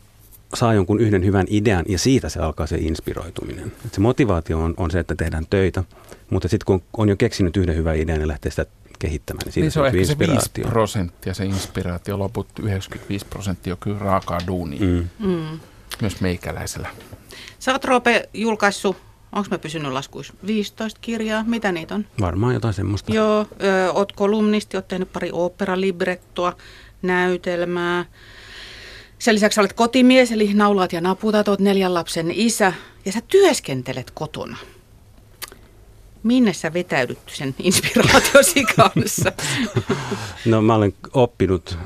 saa 0.54 0.74
jonkun 0.74 1.00
yhden 1.00 1.26
hyvän 1.26 1.46
idean 1.50 1.86
ja 1.90 2.00
siitä 2.00 2.30
se 2.30 2.40
alkaa 2.40 2.68
se 2.68 2.78
inspiroituminen. 2.78 3.72
Et 3.86 3.94
se 3.94 4.02
motivaatio 4.02 4.60
on, 4.60 4.74
on 4.78 4.92
se, 4.92 5.00
että 5.00 5.16
tehdään 5.16 5.46
töitä, 5.50 5.84
mutta 6.30 6.48
sitten 6.48 6.66
kun 6.66 6.82
on 6.98 7.10
jo 7.10 7.16
keksinyt 7.16 7.58
yhden 7.58 7.76
hyvän 7.76 7.98
idean 7.98 8.22
ja 8.22 8.28
lähtee 8.28 8.52
sitä 8.52 8.66
kehittämään, 9.00 9.42
niin 9.46 9.54
siitä 9.54 9.64
niin 9.64 9.72
se 9.72 9.80
on 9.80 9.88
ehkä 9.88 10.06
se 10.06 10.20
5 10.20 10.50
prosenttia 10.62 11.34
se 11.34 11.46
inspiraatio, 11.46 12.20
loput 12.20 12.48
95 12.60 13.26
prosenttia 13.26 13.74
on 13.74 13.78
kyllä 13.80 14.00
raakaa 14.00 14.40
duunia. 14.48 14.80
Mm. 14.80 15.08
Mm. 15.20 15.60
Myös 16.02 16.22
meikäläisellä. 16.22 16.90
Sä 17.60 17.72
oot 17.72 17.86
Roope 17.86 18.30
julkaissut, 18.34 18.98
onko 19.32 19.48
me 19.52 19.58
pysynyt 19.58 19.92
laskuissa, 19.92 20.34
15 20.46 21.00
kirjaa, 21.02 21.44
mitä 21.48 21.72
niitä 21.72 21.96
on? 21.96 22.06
Varmaan 22.22 22.54
jotain 22.54 22.74
semmoista. 22.74 23.14
Joo, 23.14 23.48
ö, 23.64 23.92
oot 23.92 24.12
kolumnisti, 24.12 24.78
oot 24.78 24.88
tehnyt 24.88 25.14
pari 25.14 25.30
oopperalibrettoa, 25.32 26.54
näytelmää. 27.02 28.06
Sen 29.20 29.36
lisäksi 29.36 29.60
olet 29.60 29.74
kotimies, 29.74 30.32
eli 30.32 30.54
naulaat 30.54 30.94
ja 30.94 31.02
naputat, 31.02 31.48
oot 31.48 31.60
neljän 31.60 31.94
lapsen 31.94 32.32
isä 32.32 32.74
ja 33.06 33.12
sä 33.12 33.20
työskentelet 33.28 34.12
kotona. 34.12 34.58
Minne 36.24 36.54
sä 36.54 36.74
vetäydyt 36.74 37.18
sen 37.28 37.56
inspiraatiosi 37.60 38.64
kanssa? 38.76 39.32
No 40.46 40.62
mä 40.62 40.76
olen 40.76 40.94
oppinut 41.14 41.78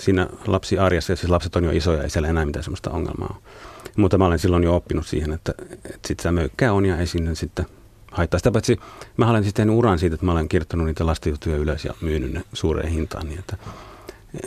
siinä 0.00 0.28
lapsiarjessa, 0.46 1.16
siis 1.16 1.30
lapset 1.30 1.56
on 1.56 1.64
jo 1.64 1.70
isoja, 1.70 2.02
ei 2.02 2.10
siellä 2.10 2.28
enää 2.28 2.46
mitään 2.46 2.64
sellaista 2.64 2.90
ongelmaa 2.90 3.28
ole. 3.30 3.52
Mutta 3.96 4.18
mä 4.18 4.26
olen 4.26 4.38
silloin 4.38 4.64
jo 4.64 4.76
oppinut 4.76 5.06
siihen, 5.06 5.32
että, 5.32 5.54
että 5.84 6.08
sit 6.08 6.20
se 6.20 6.30
möykkää 6.30 6.72
on 6.72 6.86
ja 6.86 6.98
ei 6.98 7.06
sinne 7.06 7.34
sitten 7.34 7.66
haittaa. 8.10 8.38
Sitä 8.38 8.50
paitsi 8.50 8.78
mä 9.16 9.30
olen 9.30 9.44
sitten 9.44 9.70
uran 9.70 9.98
siitä, 9.98 10.14
että 10.14 10.26
mä 10.26 10.32
olen 10.32 10.48
kirjoittanut 10.48 10.86
niitä 10.86 11.06
lastenjuttuja 11.06 11.56
ylös 11.56 11.84
ja 11.84 11.94
myynyt 12.00 12.32
ne 12.32 12.42
suureen 12.52 12.92
hintaan 12.92 13.26
niin, 13.26 13.38
että, 13.38 13.56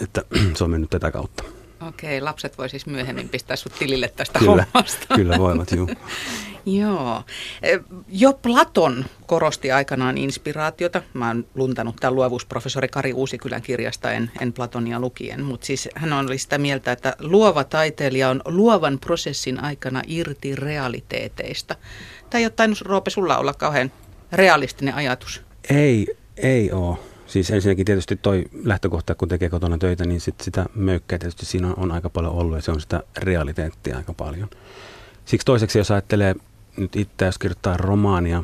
että 0.01 0.23
se 0.57 0.63
on 0.63 0.69
mennyt 0.69 0.89
tätä 0.89 1.11
kautta. 1.11 1.43
Okei, 1.87 2.21
lapset 2.21 2.57
voi 2.57 2.69
siis 2.69 2.85
myöhemmin 2.85 3.29
pistää 3.29 3.55
sut 3.55 3.73
tilille 3.79 4.07
tästä 4.07 4.39
Kyllä, 4.39 4.65
hommasta. 4.73 5.15
kyllä 5.15 5.37
voivat, 5.37 5.71
juu. 5.71 5.89
Joo. 6.65 7.23
E, 7.61 7.77
Jo 8.07 8.33
Platon 8.33 9.05
korosti 9.25 9.71
aikanaan 9.71 10.17
inspiraatiota. 10.17 11.01
Mä 11.13 11.27
oon 11.27 11.45
luntanut 11.55 11.95
tämän 11.95 12.15
luovuusprofessori 12.15 12.87
Kari 12.87 13.13
Uusikylän 13.13 13.61
kirjasta, 13.61 14.11
en, 14.11 14.31
en 14.41 14.53
Platonia 14.53 14.99
lukien. 14.99 15.43
Mutta 15.43 15.65
siis 15.65 15.89
hän 15.95 16.13
oli 16.13 16.37
sitä 16.37 16.57
mieltä, 16.57 16.91
että 16.91 17.15
luova 17.19 17.63
taiteilija 17.63 18.29
on 18.29 18.41
luovan 18.45 18.99
prosessin 18.99 19.63
aikana 19.63 20.01
irti 20.07 20.55
realiteeteista. 20.55 21.75
Tai 22.29 22.43
jotain, 22.43 22.75
Roope, 22.81 23.09
sulla 23.09 23.37
olla 23.37 23.53
kauhean 23.53 23.91
realistinen 24.31 24.95
ajatus. 24.95 25.41
Ei, 25.69 26.07
ei 26.37 26.71
ole. 26.71 26.97
Siis 27.27 27.51
ensinnäkin 27.51 27.85
tietysti 27.85 28.15
toi 28.15 28.45
lähtökohta, 28.63 29.15
kun 29.15 29.27
tekee 29.27 29.49
kotona 29.49 29.77
töitä, 29.77 30.05
niin 30.05 30.21
sit 30.21 30.41
sitä 30.41 30.65
möykkää 30.75 31.19
tietysti 31.19 31.45
siinä 31.45 31.67
on, 31.67 31.73
on 31.77 31.91
aika 31.91 32.09
paljon 32.09 32.33
ollut 32.33 32.55
ja 32.55 32.61
se 32.61 32.71
on 32.71 32.81
sitä 32.81 33.03
realiteettia 33.17 33.97
aika 33.97 34.13
paljon. 34.13 34.49
Siksi 35.25 35.45
toiseksi, 35.45 35.77
jos 35.77 35.91
ajattelee 35.91 36.35
nyt 36.77 36.95
itse, 36.95 37.25
jos 37.25 37.37
kirjoittaa 37.37 37.77
romaania, 37.77 38.43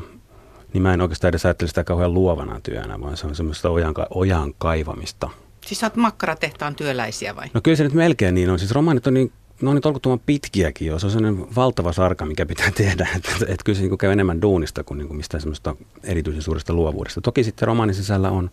niin 0.72 0.82
mä 0.82 0.94
en 0.94 1.00
oikeastaan 1.00 1.28
edes 1.28 1.46
ajattele 1.46 1.68
sitä 1.68 1.84
kauhean 1.84 2.14
luovana 2.14 2.60
työnä, 2.60 3.00
vaan 3.00 3.16
se 3.16 3.26
on 3.26 3.34
semmoista 3.34 3.70
ojan, 3.70 3.94
ojan 4.10 4.54
kaivamista. 4.58 5.30
Siis 5.66 5.80
sä 5.80 5.86
oot 5.86 5.96
makkaratehtaan 5.96 6.74
työläisiä 6.74 7.36
vai? 7.36 7.46
No 7.54 7.60
kyllä 7.60 7.76
se 7.76 7.84
nyt 7.84 7.92
melkein 7.92 8.34
niin 8.34 8.50
on. 8.50 8.58
Siis 8.58 8.70
romaanit 8.70 9.06
on 9.06 9.14
niin, 9.14 9.32
ne 9.60 9.68
on 9.68 9.74
niin 9.74 9.82
tolkuttoman 9.82 10.20
pitkiäkin 10.26 10.88
jo. 10.88 10.98
Se 10.98 11.06
on 11.06 11.12
sellainen 11.12 11.46
valtava 11.56 11.92
sarka, 11.92 12.26
mikä 12.26 12.46
pitää 12.46 12.70
tehdä. 12.76 13.08
Että 13.16 13.30
et, 13.42 13.50
et 13.50 13.62
kyllä 13.64 13.76
se 13.76 13.82
niin 13.82 13.98
käy 13.98 14.12
enemmän 14.12 14.42
duunista 14.42 14.84
kuin, 14.84 14.98
niin 14.98 15.08
kuin 15.08 15.16
mistään 15.16 15.40
semmoista 15.40 15.76
erityisen 16.04 16.42
suuresta 16.42 16.72
luovuudesta. 16.72 17.20
Toki 17.20 17.44
sitten 17.44 17.68
romaanin 17.68 17.94
sisällä 17.94 18.30
on, 18.30 18.50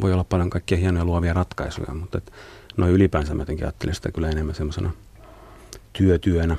voi 0.00 0.12
olla 0.12 0.24
paljon 0.24 0.50
kaikkia 0.50 0.78
hienoja 0.78 1.04
luovia 1.04 1.32
ratkaisuja, 1.32 1.94
mutta 1.94 2.18
et, 2.18 2.32
no 2.76 2.88
ylipäänsä 2.88 3.34
mä 3.34 3.42
jotenkin 3.42 3.66
ajattelen 3.66 3.94
sitä 3.94 4.12
kyllä 4.12 4.30
enemmän 4.30 4.54
semmoisena 4.54 4.90
työtyönä. 5.92 6.56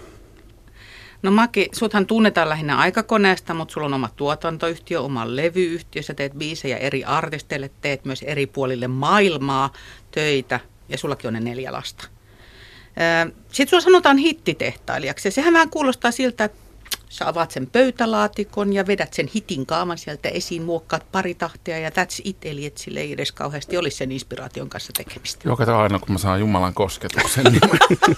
No 1.24 1.32
Maki, 1.32 1.70
suthan 1.72 2.06
tunnetaan 2.06 2.50
lähinnä 2.50 2.78
aikakoneesta, 2.78 3.54
mutta 3.54 3.74
sulla 3.74 3.88
on 3.88 3.94
oma 3.94 4.10
tuotantoyhtiö, 4.16 5.02
oma 5.02 5.36
levyyhtiö, 5.36 6.02
sä 6.02 6.14
teet 6.14 6.34
biisejä 6.34 6.78
eri 6.78 7.04
artisteille, 7.04 7.72
teet 7.82 8.06
myös 8.06 8.24
eri 8.24 8.48
puolille 8.48 8.88
maailmaa 8.88 9.74
töitä 10.12 10.60
ja 10.90 10.98
sullakin 10.98 11.28
on 11.28 11.34
ne 11.34 11.40
neljä 11.40 11.72
lasta. 11.72 12.08
Sitten 13.52 13.68
sulla 13.70 13.82
sanotaan 13.82 14.18
hittitehtailijaksi 14.18 15.28
ja 15.28 15.32
sehän 15.32 15.54
vähän 15.54 15.70
kuulostaa 15.70 16.12
siltä, 16.12 16.44
että 16.44 16.67
sä 17.10 17.28
avaat 17.28 17.52
sen 17.52 17.68
pöytälaatikon 17.68 18.74
ja 18.74 18.88
vedät 18.88 19.14
sen 19.14 19.30
hitin 19.36 19.66
kaaman 19.66 19.98
sieltä 19.98 20.30
esiin, 20.30 20.64
muokkaat 20.64 21.12
pari 21.12 21.36
tahtia 21.36 21.80
ja 21.80 21.90
that's 21.90 22.22
it, 22.24 22.38
eli 22.46 22.66
et 22.66 22.78
sille 22.78 23.00
ei 23.00 23.14
edes 23.14 23.32
kauheasti 23.32 23.78
olisi 23.78 23.98
sen 23.98 24.12
inspiraation 24.12 24.70
kanssa 24.70 24.94
tekemistä. 24.98 25.50
Joka 25.50 25.82
aina, 25.82 26.00
kun 26.00 26.12
mä 26.12 26.18
saan 26.18 26.40
Jumalan 26.40 26.74
kosketuksen, 26.74 27.44
niin 27.44 27.62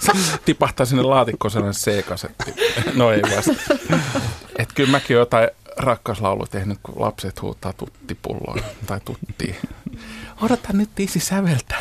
tipahtaa 0.44 0.86
sinne 0.86 1.02
laatikkoon 1.02 1.50
sellainen 1.50 1.80
C-kasetti. 1.80 2.54
No 2.94 3.12
ei 3.12 3.22
vasta. 3.22 3.52
Että 4.58 4.74
kyllä 4.74 4.90
mäkin 4.90 5.14
jotain 5.16 5.48
rakkauslaulu 5.76 6.46
tehnyt, 6.46 6.78
kun 6.82 7.00
lapset 7.00 7.42
huutaa 7.42 7.72
tuttipulloa 7.72 8.56
tai 8.86 9.00
tuttiin. 9.04 9.56
Odota 10.42 10.72
nyt 10.72 10.90
tiisi 10.94 11.20
säveltää. 11.20 11.80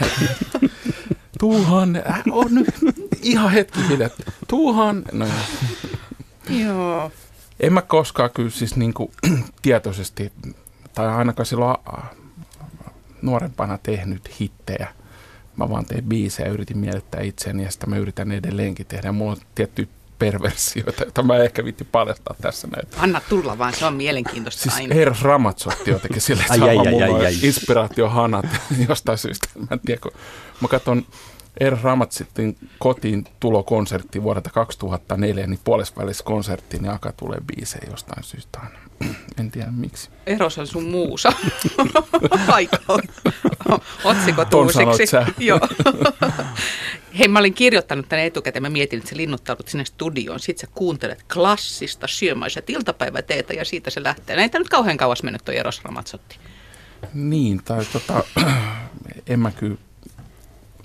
Tuuhan, 1.39 1.95
äh, 1.95 2.23
on 2.31 2.55
nyt 2.55 2.67
ihan 3.21 3.51
hetki 3.51 3.79
hiljaa. 3.89 4.09
Tuuhan, 4.47 5.03
no 5.11 5.25
joo. 5.25 5.35
Joo. 6.49 7.11
En 7.59 7.73
mä 7.73 7.81
koskaan 7.81 8.29
kyllä 8.33 8.49
siis 8.49 8.75
niin 8.75 8.93
kuin, 8.93 9.11
tietoisesti, 9.61 10.31
tai 10.93 11.07
ainakaan 11.07 11.45
silloin 11.45 11.77
nuorempana 13.21 13.77
tehnyt 13.83 14.39
hittejä. 14.39 14.87
Mä 15.57 15.69
vaan 15.69 15.85
tein 15.85 16.03
biisejä 16.03 16.47
ja 16.47 16.53
yritin 16.53 16.77
miellyttää 16.77 17.21
itseäni 17.21 17.63
ja 17.63 17.71
sitä 17.71 17.87
mä 17.87 17.97
yritän 17.97 18.31
edelleenkin 18.31 18.85
tehdä. 18.85 19.07
Ja 19.07 19.11
mulla 19.13 19.31
on 19.31 19.37
tiettyjä 19.55 19.87
perversioita, 20.19 21.03
joita 21.03 21.23
mä 21.23 21.37
ehkä 21.37 21.65
vitti 21.65 21.83
paljastaa 21.83 22.35
tässä 22.41 22.67
näin. 22.67 22.87
Anna 22.97 23.21
tulla 23.29 23.57
vaan, 23.57 23.73
se 23.73 23.85
on 23.85 23.93
mielenkiintoista 23.93 24.61
Siis 24.61 24.75
aina. 24.75 24.95
Eros 24.95 25.21
Ramazzotti 25.21 25.91
jotenkin 25.91 26.21
sille, 26.21 26.41
että 26.41 26.53
Ai, 26.53 26.59
sama 26.59 26.71
ai, 26.71 26.77
ai, 26.77 26.91
mulla 26.91 27.05
ai, 27.05 27.25
ai. 27.25 27.33
inspiraatiohanat 27.43 28.45
jostain 28.89 29.17
syystä. 29.17 29.47
Mä 29.59 29.67
en 29.71 29.79
tiedä, 29.79 30.01
kun 30.01 30.11
mä 30.61 30.67
katson 30.67 31.05
Eros 31.59 31.83
Ramazzottin 31.83 32.57
kotiin 32.79 33.25
tulokonsertti 33.39 34.23
vuodelta 34.23 34.49
2004, 34.49 35.47
niin 35.47 35.59
puolesvälissä 35.63 36.23
konserttiin 36.23 36.83
niin 36.83 36.91
alkaa 36.91 37.11
tulee 37.11 37.37
biisejä 37.47 37.87
jostain 37.91 38.23
syystä 38.23 38.59
aina. 38.59 38.79
En 39.39 39.51
tiedä 39.51 39.71
miksi. 39.71 40.09
Eros 40.25 40.57
on 40.57 40.67
sun 40.67 40.83
muusa. 40.83 41.33
Paikalla. 42.47 43.01
Otsikko 44.03 44.45
Ton 44.45 44.65
uusiksi. 44.65 45.15
Joo. 45.39 45.59
Hei, 47.19 47.27
mä 47.27 47.39
olin 47.39 47.53
kirjoittanut 47.53 48.09
tänne 48.09 48.25
etukäteen. 48.25 48.63
Mä 48.63 48.69
mietin, 48.69 48.99
että 48.99 49.09
sä 49.09 49.17
linnoittaudut 49.17 49.67
sinne 49.67 49.85
studioon. 49.85 50.39
Sitten 50.39 50.67
sä 50.67 50.73
kuuntelet 50.75 51.25
klassista 51.33 52.07
syömäiset 52.07 52.69
iltapäiväteetä 52.69 53.53
ja 53.53 53.65
siitä 53.65 53.89
se 53.89 54.03
lähtee. 54.03 54.35
Ei 54.35 54.49
tämä 54.49 54.59
nyt 54.59 54.69
kauhean 54.69 54.97
kauas 54.97 55.23
mennyt 55.23 55.45
toi 55.45 55.57
Eros 55.57 55.83
Ramazzotti. 55.83 56.37
Niin, 57.13 57.61
tai 57.65 57.85
tota, 57.85 58.23
en 59.27 59.39
mä 59.39 59.51
kyllä 59.51 59.77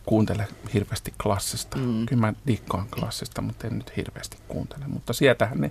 kuuntele 0.07 0.49
hirveästi 0.75 1.15
klassista. 1.23 1.77
Mm. 1.77 2.07
Kyllä 2.07 2.21
mä 2.21 2.33
dikkaan 2.47 2.87
klassista, 2.89 3.43
mutta 3.43 3.67
en 3.67 3.79
nyt 3.79 3.97
hirveästi 3.97 4.37
kuuntele. 4.49 4.85
Mutta 4.87 5.13
sieltähän 5.13 5.61
ne 5.61 5.71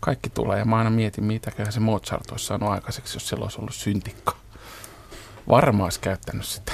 kaikki 0.00 0.30
tulee 0.30 0.58
ja 0.58 0.64
mä 0.64 0.76
aina 0.76 0.90
mietin, 0.90 1.24
mitäköhän 1.24 1.72
se 1.72 1.80
Mozart 1.80 2.30
olisi 2.30 2.46
saanut 2.46 2.68
aikaiseksi, 2.68 3.16
jos 3.16 3.28
sillä 3.28 3.42
olisi 3.42 3.58
ollut 3.58 3.74
syntikka. 3.74 4.36
Varmaan 5.48 5.86
olisi 5.86 6.00
käyttänyt 6.00 6.44
sitä. 6.44 6.72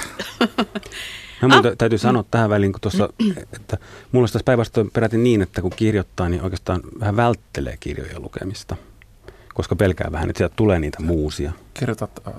Mä 1.41 1.47
mun 1.47 1.63
tä- 1.63 1.75
täytyy 1.75 1.97
sanoa 1.97 2.23
tähän 2.31 2.49
väliin, 2.49 2.71
kun 2.71 2.81
tuossa, 2.81 3.09
että 3.53 3.77
mulla 4.11 4.23
olisi 4.23 4.33
tässä 4.33 4.45
päinvastoin 4.45 4.91
peräti 4.91 5.17
niin, 5.17 5.41
että 5.41 5.61
kun 5.61 5.71
kirjoittaa, 5.75 6.29
niin 6.29 6.41
oikeastaan 6.41 6.81
vähän 6.99 7.15
välttelee 7.15 7.77
kirjojen 7.79 8.21
lukemista. 8.21 8.75
Koska 9.53 9.75
pelkää 9.75 10.11
vähän, 10.11 10.29
että 10.29 10.37
sieltä 10.37 10.55
tulee 10.55 10.79
niitä 10.79 11.01
muusia. 11.01 11.51
Kirjoitat 11.73 12.21
äh, 12.27 12.33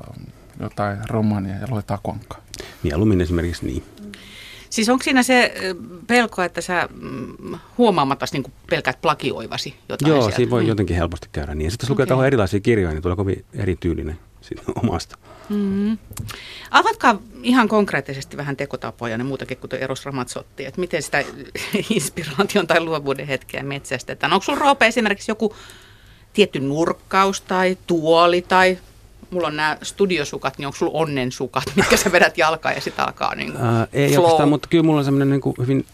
jotain 0.61 0.99
romania 1.09 1.55
ja 1.55 1.67
luet 1.71 1.91
akonkaa. 1.91 2.41
Mieluummin 2.83 3.21
esimerkiksi 3.21 3.67
niin. 3.67 3.85
Siis 4.71 4.89
onko 4.89 5.03
siinä 5.05 5.23
se 5.23 5.55
pelko, 6.07 6.43
että 6.43 6.61
sä 6.61 6.89
mm, 7.01 7.59
huomaamatta 7.79 8.27
niin 8.33 8.45
pelkät 8.71 9.01
plagioivasi 9.01 9.75
jotain 9.89 10.11
Joo, 10.11 10.21
sieltä? 10.21 10.37
siinä 10.37 10.51
voi 10.51 10.63
Mm. 10.63 10.69
jotenkin 10.69 10.97
helposti 10.97 11.29
käydä 11.33 11.55
niin. 11.55 11.71
Sitten 11.71 11.87
jos 11.87 11.91
lukee 11.91 12.03
Okei. 12.03 12.09
kauhean 12.09 12.27
erilaisia 12.27 12.61
kirjoja, 12.61 12.93
niin 12.93 13.03
tulee 13.03 13.17
kovin 13.17 13.45
erityylinen 13.55 14.19
siitä 14.41 14.63
omasta. 14.83 15.19
Mm-hmm. 15.49 15.99
Avatkaa 16.71 17.19
ihan 17.43 17.69
konkreettisesti 17.69 18.37
vähän 18.37 18.57
tekotapoja 18.57 19.17
ja 19.17 19.25
muutakin 19.25 19.57
kuin 19.59 19.71
tuo 19.71 19.79
Eros 19.79 20.05
Ramazzotti, 20.07 20.65
että 20.67 20.81
miten 20.81 21.03
sitä 21.03 21.25
inspiraation 21.95 22.67
tai 22.67 22.81
luovuuden 22.81 23.27
hetkeä 23.27 23.63
metsästetään. 23.63 24.33
Onko 24.33 24.45
sulla 24.45 24.59
Roope 24.59 24.87
esimerkiksi 24.87 25.31
joku 25.31 25.55
tietty 26.33 26.61
nurkkaus 26.61 27.41
tai 27.41 27.79
tuoli 27.87 28.43
tai 28.43 28.79
mulla 29.31 29.47
on 29.47 29.57
nämä 29.57 29.79
studiosukat, 29.83 30.59
niin 30.59 30.67
onko 30.67 30.77
sulla 30.79 30.99
onnensukat, 30.99 31.65
mitkä 31.77 31.97
sä 31.97 32.13
vedät 32.13 32.39
jalkaan 32.39 32.75
ja 32.75 32.81
sitten 32.81 33.05
alkaa 33.07 33.35
niin 33.35 33.53
kuin 33.53 33.65
Ää, 33.65 33.87
ei 33.93 34.09
flow. 34.09 34.25
oikeastaan, 34.25 34.49
mutta 34.49 34.69
kyllä 34.69 34.85
mulla 34.85 34.99
on 34.99 35.05
semmoinen 35.05 35.31
niin 35.31 35.55
hyvin, 35.59 35.87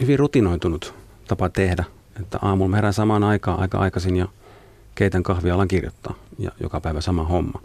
hyvin 0.00 0.18
rutinoitunut 0.18 0.94
tapa 1.28 1.48
tehdä. 1.48 1.84
Että 2.20 2.38
aamulla 2.42 2.70
mä 2.70 2.76
herään 2.76 2.94
samaan 2.94 3.24
aikaan 3.24 3.60
aika 3.60 3.78
aikaisin 3.78 4.16
ja 4.16 4.28
keitän 4.94 5.22
kahvia 5.22 5.54
alan 5.54 5.68
kirjoittaa 5.68 6.14
ja 6.38 6.50
joka 6.60 6.80
päivä 6.80 7.00
sama 7.00 7.24
homma. 7.24 7.60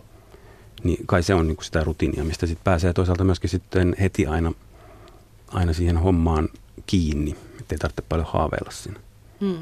Niin 0.84 1.06
kai 1.06 1.24
se 1.24 1.34
on 1.34 1.48
niin 1.48 1.56
kuin 1.56 1.66
sitä 1.66 1.84
rutiinia, 1.84 2.24
mistä 2.24 2.46
sitten 2.46 2.64
pääsee 2.64 2.94
toisaalta 2.94 3.24
myöskin 3.24 3.50
sitten 3.50 3.96
heti 4.00 4.28
aina, 4.28 4.52
aina 5.48 5.74
siihen 5.74 5.98
hommaan 5.98 6.50
kiinni, 6.86 7.36
ettei 7.60 7.78
tarvitse 7.78 8.04
paljon 8.10 8.28
haaveilla 8.34 8.72
siinä. 8.72 9.00
Mm. 9.40 9.58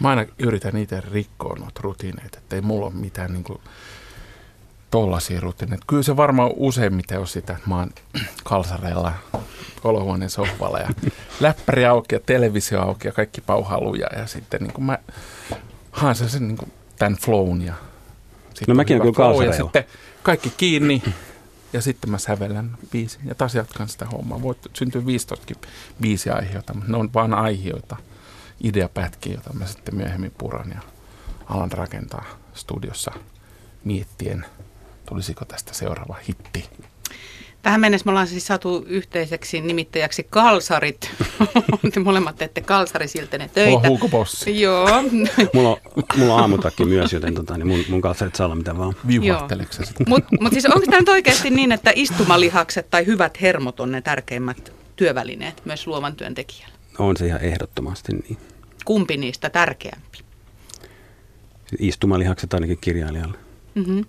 Mä 0.00 0.08
aina 0.08 0.26
yritän 0.38 0.76
itse 0.76 1.00
rikkoa 1.00 1.56
noita 1.58 1.80
rutiineita, 1.82 2.38
että 2.38 2.56
ei 2.56 2.62
mulla 2.62 2.86
ole 2.86 2.94
mitään 2.94 3.32
niin 3.32 3.44
kuin, 3.44 3.60
tollaisia 4.90 5.40
rutiineita. 5.40 5.84
Kyllä 5.86 6.02
se 6.02 6.16
varmaan 6.16 6.50
useimmiten 6.56 7.20
on 7.20 7.26
sitä, 7.26 7.52
että 7.52 7.68
mä 7.68 7.76
oon 7.76 7.90
kalsareilla 8.44 9.12
olohuoneen 9.84 10.30
sohvalla 10.30 10.78
ja 10.78 10.88
läppäri 11.40 11.86
auki 11.86 12.14
ja 12.14 12.20
televisio 12.26 12.82
auki 12.82 13.08
ja 13.08 13.12
kaikki 13.12 13.40
pauhaa 13.40 13.80
lujaa 13.80 14.10
ja 14.16 14.26
sitten 14.26 14.60
niin 14.62 14.72
kuin 14.72 14.84
mä 14.84 14.98
haen 15.90 16.14
sen, 16.14 16.28
sen 16.28 16.48
niin 16.48 16.56
kuin 16.56 16.72
tämän 16.98 17.18
flown 17.18 17.62
ja 17.62 17.74
sitten 18.44 18.64
No 18.68 18.72
on 18.72 18.76
mäkin 18.76 19.02
olen 19.02 19.14
kyllä 19.14 19.44
ja 19.44 19.52
sitten 19.52 19.84
kaikki 20.22 20.52
kiinni 20.56 21.02
ja 21.72 21.82
sitten 21.82 22.10
mä 22.10 22.18
sävellän 22.18 22.76
biisin 22.90 23.20
ja 23.24 23.34
taas 23.34 23.54
jatkan 23.54 23.88
sitä 23.88 24.06
hommaa. 24.06 24.42
Voit 24.42 24.58
syntyä 24.72 25.06
15 25.06 25.54
biisiaiheita, 26.00 26.74
mutta 26.74 26.92
ne 26.92 26.98
on 26.98 27.10
vaan 27.14 27.34
aiheita, 27.34 27.96
ideapätkiä, 28.60 29.32
joita 29.32 29.52
mä 29.52 29.66
sitten 29.66 29.94
myöhemmin 29.94 30.32
puran 30.38 30.70
ja 30.70 30.80
alan 31.46 31.72
rakentaa 31.72 32.24
studiossa 32.54 33.12
miettien, 33.84 34.46
tulisiko 35.10 35.44
tästä 35.44 35.74
seuraava 35.74 36.16
hitti. 36.28 36.68
Tähän 37.62 37.80
mennessä 37.80 38.04
me 38.04 38.10
ollaan 38.10 38.26
siis 38.26 38.46
saatu 38.46 38.84
yhteiseksi 38.86 39.60
nimittäjäksi 39.60 40.26
kalsarit. 40.30 41.10
Te 41.94 42.00
molemmat 42.00 42.36
teette 42.36 42.60
kalsarisiltene 42.60 43.50
töitä. 43.54 43.88
Mulla 43.88 44.08
on. 44.12 44.54
Joo. 44.60 44.88
Mulla 45.54 45.68
on, 45.70 45.76
mulla 46.16 46.34
on 46.34 46.40
aamutakki 46.40 46.84
myös, 46.84 47.12
joten 47.12 47.34
tota, 47.34 47.58
niin 47.58 47.66
mun, 47.66 47.84
mun 47.88 48.00
kalsarit 48.00 48.34
saa 48.34 48.44
olla 48.44 48.54
mitä 48.54 48.76
vaan. 48.76 48.94
Viuhatteleeko 49.08 49.72
sä 49.72 49.84
sitten? 49.84 50.08
Mutta 50.08 50.28
mut 50.40 50.52
siis 50.52 50.66
onko 50.66 50.86
tämä 50.86 50.98
nyt 50.98 51.08
oikeasti 51.08 51.50
niin, 51.50 51.72
että 51.72 51.92
istumalihakset 51.94 52.90
tai 52.90 53.06
hyvät 53.06 53.40
hermot 53.40 53.80
on 53.80 53.92
ne 53.92 54.00
tärkeimmät 54.00 54.72
työvälineet 54.96 55.62
myös 55.64 55.86
luovan 55.86 56.16
työntekijällä? 56.16 56.74
On 56.98 57.16
se 57.16 57.26
ihan 57.26 57.40
ehdottomasti 57.40 58.12
niin. 58.12 58.38
Kumpi 58.84 59.16
niistä 59.16 59.50
tärkeämpi? 59.50 60.18
Istumalihakset 61.78 62.54
ainakin 62.54 62.78
kirjailijalle. 62.80 63.38
Mm-hmm. 63.74 64.04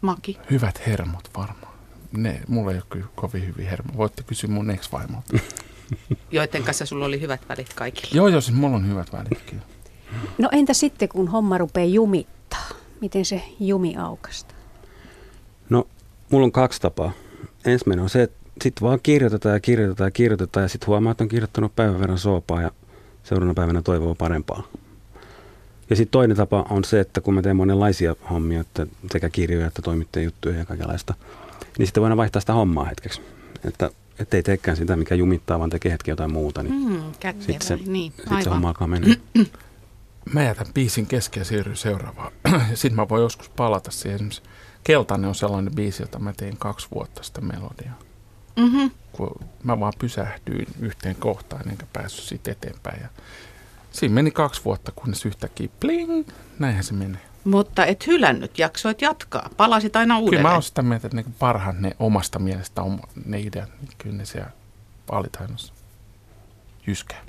Maki. 0.00 0.38
Hyvät 0.50 0.86
hermot 0.86 1.30
varmaan. 1.36 1.74
Ne, 2.12 2.40
mulla 2.48 2.70
ei 2.70 2.76
ole 2.76 2.84
kyllä 2.90 3.06
kovin 3.14 3.46
hyviä 3.46 3.70
hermoja. 3.70 3.96
Voitte 3.96 4.22
kysyä 4.22 4.50
mun 4.50 4.70
ex-vaimolta. 4.70 5.38
joiden 6.30 6.62
kanssa 6.62 6.86
sulla 6.86 7.04
oli 7.04 7.20
hyvät 7.20 7.40
välit 7.48 7.74
kaikilla. 7.74 8.08
joo, 8.12 8.28
joo, 8.28 8.40
siis 8.40 8.56
mulla 8.56 8.76
on 8.76 8.88
hyvät 8.88 9.12
välit 9.12 9.42
kyllä. 9.50 9.62
No 10.38 10.48
entä 10.52 10.74
sitten, 10.74 11.08
kun 11.08 11.28
homma 11.28 11.58
rupeaa 11.58 11.86
jumittaa? 11.86 12.68
Miten 13.00 13.24
se 13.24 13.42
jumi 13.60 13.96
aukasta? 13.96 14.54
No, 15.70 15.88
mulla 16.30 16.44
on 16.44 16.52
kaksi 16.52 16.80
tapaa. 16.80 17.12
Ensimmäinen 17.64 18.02
on 18.02 18.10
se, 18.10 18.22
että 18.22 18.38
sitten 18.62 18.82
vaan 18.88 19.00
kirjoitetaan 19.02 19.54
ja 19.54 19.60
kirjoitetaan 19.60 20.06
ja 20.06 20.10
kirjoitetaan 20.10 20.64
ja 20.64 20.68
sitten 20.68 20.86
huomaa, 20.86 21.10
että 21.12 21.24
on 21.24 21.28
kirjoittanut 21.28 21.76
päivän 21.76 22.00
verran 22.00 22.18
soopaa 22.18 22.62
ja 22.62 22.70
seuraavana 23.22 23.54
päivänä 23.54 23.82
toivoo 23.82 24.14
parempaa. 24.14 24.62
Ja 25.90 25.96
sitten 25.96 26.12
toinen 26.12 26.36
tapa 26.36 26.66
on 26.70 26.84
se, 26.84 27.00
että 27.00 27.20
kun 27.20 27.34
mä 27.34 27.42
teen 27.42 27.56
monenlaisia 27.56 28.16
hommia, 28.30 28.60
että 28.60 28.86
sekä 29.12 29.30
kirjoja 29.30 29.66
että 29.66 29.82
toimittajien 29.82 30.24
juttuja 30.24 30.58
ja 30.58 30.64
kaikenlaista, 30.64 31.14
niin 31.78 31.86
sitten 31.86 32.00
voidaan 32.00 32.16
vaihtaa 32.16 32.40
sitä 32.40 32.52
hommaa 32.52 32.84
hetkeksi. 32.84 33.20
Että 33.64 33.90
ei 34.36 34.42
teekään 34.42 34.76
sitä, 34.76 34.96
mikä 34.96 35.14
jumittaa, 35.14 35.58
vaan 35.58 35.70
tekee 35.70 35.92
hetki 35.92 36.10
jotain 36.10 36.32
muuta. 36.32 36.62
Niin 36.62 36.88
Mm, 36.88 37.12
sitten 37.38 37.66
se, 37.66 37.78
niin, 37.86 38.12
sit 38.28 38.42
se 38.42 38.50
homma 38.50 38.68
alkaa 38.68 38.88
mennä. 38.88 39.16
Mä 40.34 40.42
jätän 40.42 40.66
biisin 40.74 41.06
kesken 41.06 41.40
ja 41.40 41.44
siirryn 41.44 41.76
seuraavaan. 41.76 42.32
Sitten 42.74 42.96
mä 42.96 43.08
voin 43.08 43.22
joskus 43.22 43.48
palata 43.48 43.90
siihen. 43.90 44.14
Esimerkiksi 44.14 44.42
Keltainen 44.84 45.28
on 45.28 45.34
sellainen 45.34 45.74
biisi, 45.74 46.02
jota 46.02 46.18
mä 46.18 46.32
tein 46.36 46.56
kaksi 46.56 46.88
vuotta 46.94 47.22
sitä 47.22 47.40
melodiaa. 47.40 47.98
Mm-hmm. 48.56 48.90
Kun 49.12 49.30
mä 49.64 49.80
vaan 49.80 49.92
pysähdyin 49.98 50.66
yhteen 50.80 51.16
kohtaan 51.16 51.68
enkä 51.68 51.86
päässyt 51.92 52.24
siitä 52.24 52.52
eteenpäin. 52.52 53.02
Ja 53.02 53.08
siinä 53.98 54.14
meni 54.14 54.30
kaksi 54.30 54.60
vuotta, 54.64 54.92
kunnes 54.92 55.26
yhtäkkiä 55.26 55.68
pling, 55.80 56.28
näinhän 56.58 56.84
se 56.84 56.94
menee. 56.94 57.20
Mutta 57.44 57.86
et 57.86 58.06
hylännyt, 58.06 58.58
jaksoit 58.58 59.02
jatkaa. 59.02 59.50
Palasit 59.56 59.96
aina 59.96 60.14
Kyllä 60.14 60.24
uudelleen. 60.24 60.46
mä 60.46 60.52
oon 60.52 60.62
sitä 60.62 60.82
mieltä, 60.82 61.06
että 61.06 61.16
ne 61.16 61.24
parhaat 61.38 61.78
ne 61.78 61.96
omasta 61.98 62.38
mielestä 62.38 62.82
oma, 62.82 62.98
ne 63.24 63.40
ideat, 63.40 63.68
niin 63.80 63.90
kyllä 63.98 64.16
ne 64.16 64.24
siellä 64.24 64.50
vaalitainossa 65.12 65.72
jyskää. 66.86 67.20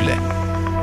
Yle. 0.00 0.16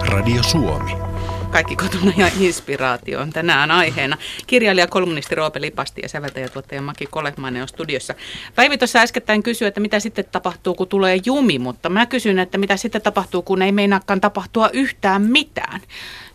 Radio 0.09 0.43
Suomi. 0.43 1.06
Kaikki 1.51 1.75
kotona 1.75 2.13
ja 2.17 2.29
inspiraatio 2.39 3.19
on 3.19 3.29
tänään 3.29 3.71
aiheena. 3.71 4.17
Kirjailija, 4.47 4.87
kolumnisti 4.87 5.35
Roope 5.35 5.61
Lipasti 5.61 6.01
ja 6.01 6.09
säveltäjä 6.09 6.49
tuottaja 6.49 6.81
Maki 6.81 7.05
Kolehmainen 7.05 7.61
on 7.61 7.67
studiossa. 7.67 8.15
Päivi 8.55 8.77
tuossa 8.77 8.99
äskettäin 8.99 9.43
kysyi, 9.43 9.67
että 9.67 9.79
mitä 9.79 9.99
sitten 9.99 10.25
tapahtuu, 10.31 10.75
kun 10.75 10.87
tulee 10.87 11.19
jumi, 11.25 11.59
mutta 11.59 11.89
mä 11.89 12.05
kysyn, 12.05 12.39
että 12.39 12.57
mitä 12.57 12.77
sitten 12.77 13.01
tapahtuu, 13.01 13.41
kun 13.41 13.61
ei 13.61 13.71
meinaakaan 13.71 14.21
tapahtua 14.21 14.69
yhtään 14.73 15.21
mitään. 15.21 15.81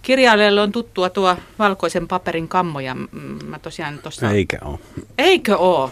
Kirjailijalle 0.02 0.60
on 0.60 0.72
tuttua 0.72 1.10
tuo 1.10 1.36
valkoisen 1.58 2.08
paperin 2.08 2.48
kammo 2.48 2.80
ja 2.80 2.94
mä 3.44 3.58
tosiaan 3.58 3.98
tuossa... 3.98 4.30
Eikä 4.30 4.58
ole. 4.64 4.78
Eikö 5.18 5.56
oo? 5.56 5.90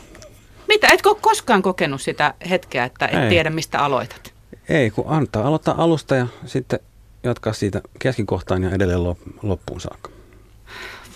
Mitä, 0.68 0.88
etkö 0.92 1.09
ole 1.09 1.18
koskaan 1.21 1.62
kokenut 1.62 2.01
sitä 2.01 2.35
hetkeä, 2.51 2.85
että 2.85 3.07
et 3.07 3.23
Ei. 3.23 3.29
tiedä 3.29 3.51
mistä 3.51 3.79
aloitat? 3.79 4.35
Ei, 4.68 4.90
kun 4.90 5.05
antaa 5.09 5.47
aloittaa 5.47 5.83
alusta 5.83 6.14
ja 6.14 6.27
sitten 6.47 6.81
jatkaa 7.23 7.53
siitä 7.53 7.81
keskikohtaan 7.99 8.63
ja 8.63 8.71
edelleen 8.71 9.01
lop- 9.01 9.39
loppuun 9.43 9.81
saakka. 9.81 10.11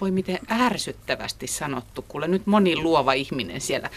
Voi 0.00 0.10
miten 0.10 0.38
ärsyttävästi 0.50 1.46
sanottu, 1.46 2.04
kuule 2.08 2.28
nyt 2.28 2.46
moni 2.46 2.76
luova 2.76 3.12
ihminen 3.12 3.60
siellä 3.60 3.90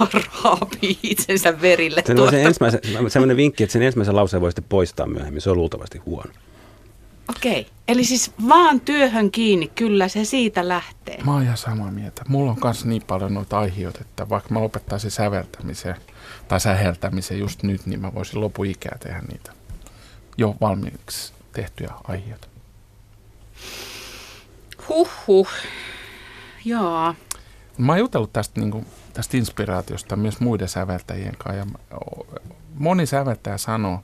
raapii 0.00 0.98
itsensä 1.02 1.60
verille. 1.60 2.02
Sen 2.06 2.20
on 2.20 2.30
se 2.30 2.42
ensimmäisen, 2.42 2.80
sellainen 3.08 3.36
vinkki, 3.36 3.64
että 3.64 3.72
sen 3.72 3.82
ensimmäisen 3.82 4.16
lauseen 4.16 4.40
voi 4.40 4.50
sitten 4.50 4.68
poistaa 4.68 5.06
myöhemmin. 5.06 5.40
Se 5.40 5.50
on 5.50 5.56
luultavasti 5.56 5.98
huono. 5.98 6.32
Okei, 7.28 7.66
eli 7.88 8.04
siis 8.04 8.32
vaan 8.48 8.80
työhön 8.80 9.30
kiinni, 9.30 9.68
kyllä 9.68 10.08
se 10.08 10.24
siitä 10.24 10.68
lähtee. 10.68 11.18
Mä 11.24 11.32
oon 11.32 11.42
ihan 11.42 11.56
samaa 11.56 11.90
mieltä. 11.90 12.22
Mulla 12.28 12.50
on 12.50 12.56
myös 12.64 12.84
niin 12.84 13.02
paljon 13.06 13.34
noita 13.34 13.58
aiheita, 13.58 13.98
että 14.00 14.28
vaikka 14.28 14.54
mä 14.54 14.60
lopettaisin 14.60 15.10
säveltämisen 15.10 15.96
tai 16.48 16.60
säheltämisen 16.60 17.38
just 17.38 17.62
nyt, 17.62 17.86
niin 17.86 18.00
mä 18.00 18.14
voisin 18.14 18.40
lopuikää 18.40 18.96
tehdä 19.00 19.20
niitä 19.20 19.52
jo 20.36 20.56
valmiiksi 20.60 21.32
tehtyjä 21.52 21.90
aiheita. 22.04 22.48
Huhhuh. 24.88 25.48
Joo. 26.64 27.14
Mä 27.78 27.92
oon 27.92 27.98
jutellut 27.98 28.32
tästä, 28.32 28.60
niin 28.60 28.70
kuin, 28.70 28.86
tästä 29.12 29.36
inspiraatiosta 29.36 30.16
myös 30.16 30.40
muiden 30.40 30.68
säveltäjien 30.68 31.36
kanssa. 31.38 31.58
Ja 31.58 31.66
moni 32.74 33.06
säveltäjä 33.06 33.58
sanoo, 33.58 34.00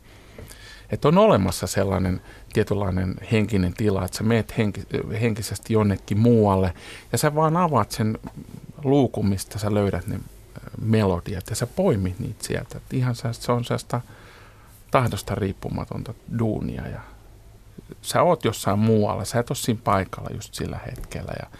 että 0.90 1.08
on 1.08 1.18
olemassa 1.18 1.66
sellainen 1.66 2.20
tietynlainen 2.52 3.14
henkinen 3.32 3.74
tila, 3.74 4.04
että 4.04 4.18
sä 4.18 4.24
meet 4.24 4.58
henki, 4.58 4.82
henkisesti 5.20 5.72
jonnekin 5.72 6.18
muualle 6.18 6.74
ja 7.12 7.18
sä 7.18 7.34
vaan 7.34 7.56
avaat 7.56 7.90
sen 7.90 8.18
luukun, 8.84 9.28
mistä 9.28 9.58
sä 9.58 9.74
löydät 9.74 10.06
ne 10.06 10.20
melodiat 10.80 11.44
ja 11.50 11.56
sä 11.56 11.66
poimit 11.66 12.18
niitä 12.18 12.44
sieltä. 12.44 12.76
Et 12.76 12.94
ihan 12.94 13.14
se, 13.14 13.52
on 13.52 13.64
sellaista 13.64 14.00
tahdosta 14.90 15.34
riippumatonta 15.34 16.14
duunia 16.38 16.88
ja 16.88 17.00
sä 18.02 18.22
oot 18.22 18.44
jossain 18.44 18.78
muualla, 18.78 19.24
sä 19.24 19.38
et 19.38 19.50
ole 19.50 19.56
siinä 19.56 19.80
paikalla 19.84 20.30
just 20.34 20.54
sillä 20.54 20.78
hetkellä 20.86 21.32
ja 21.42 21.58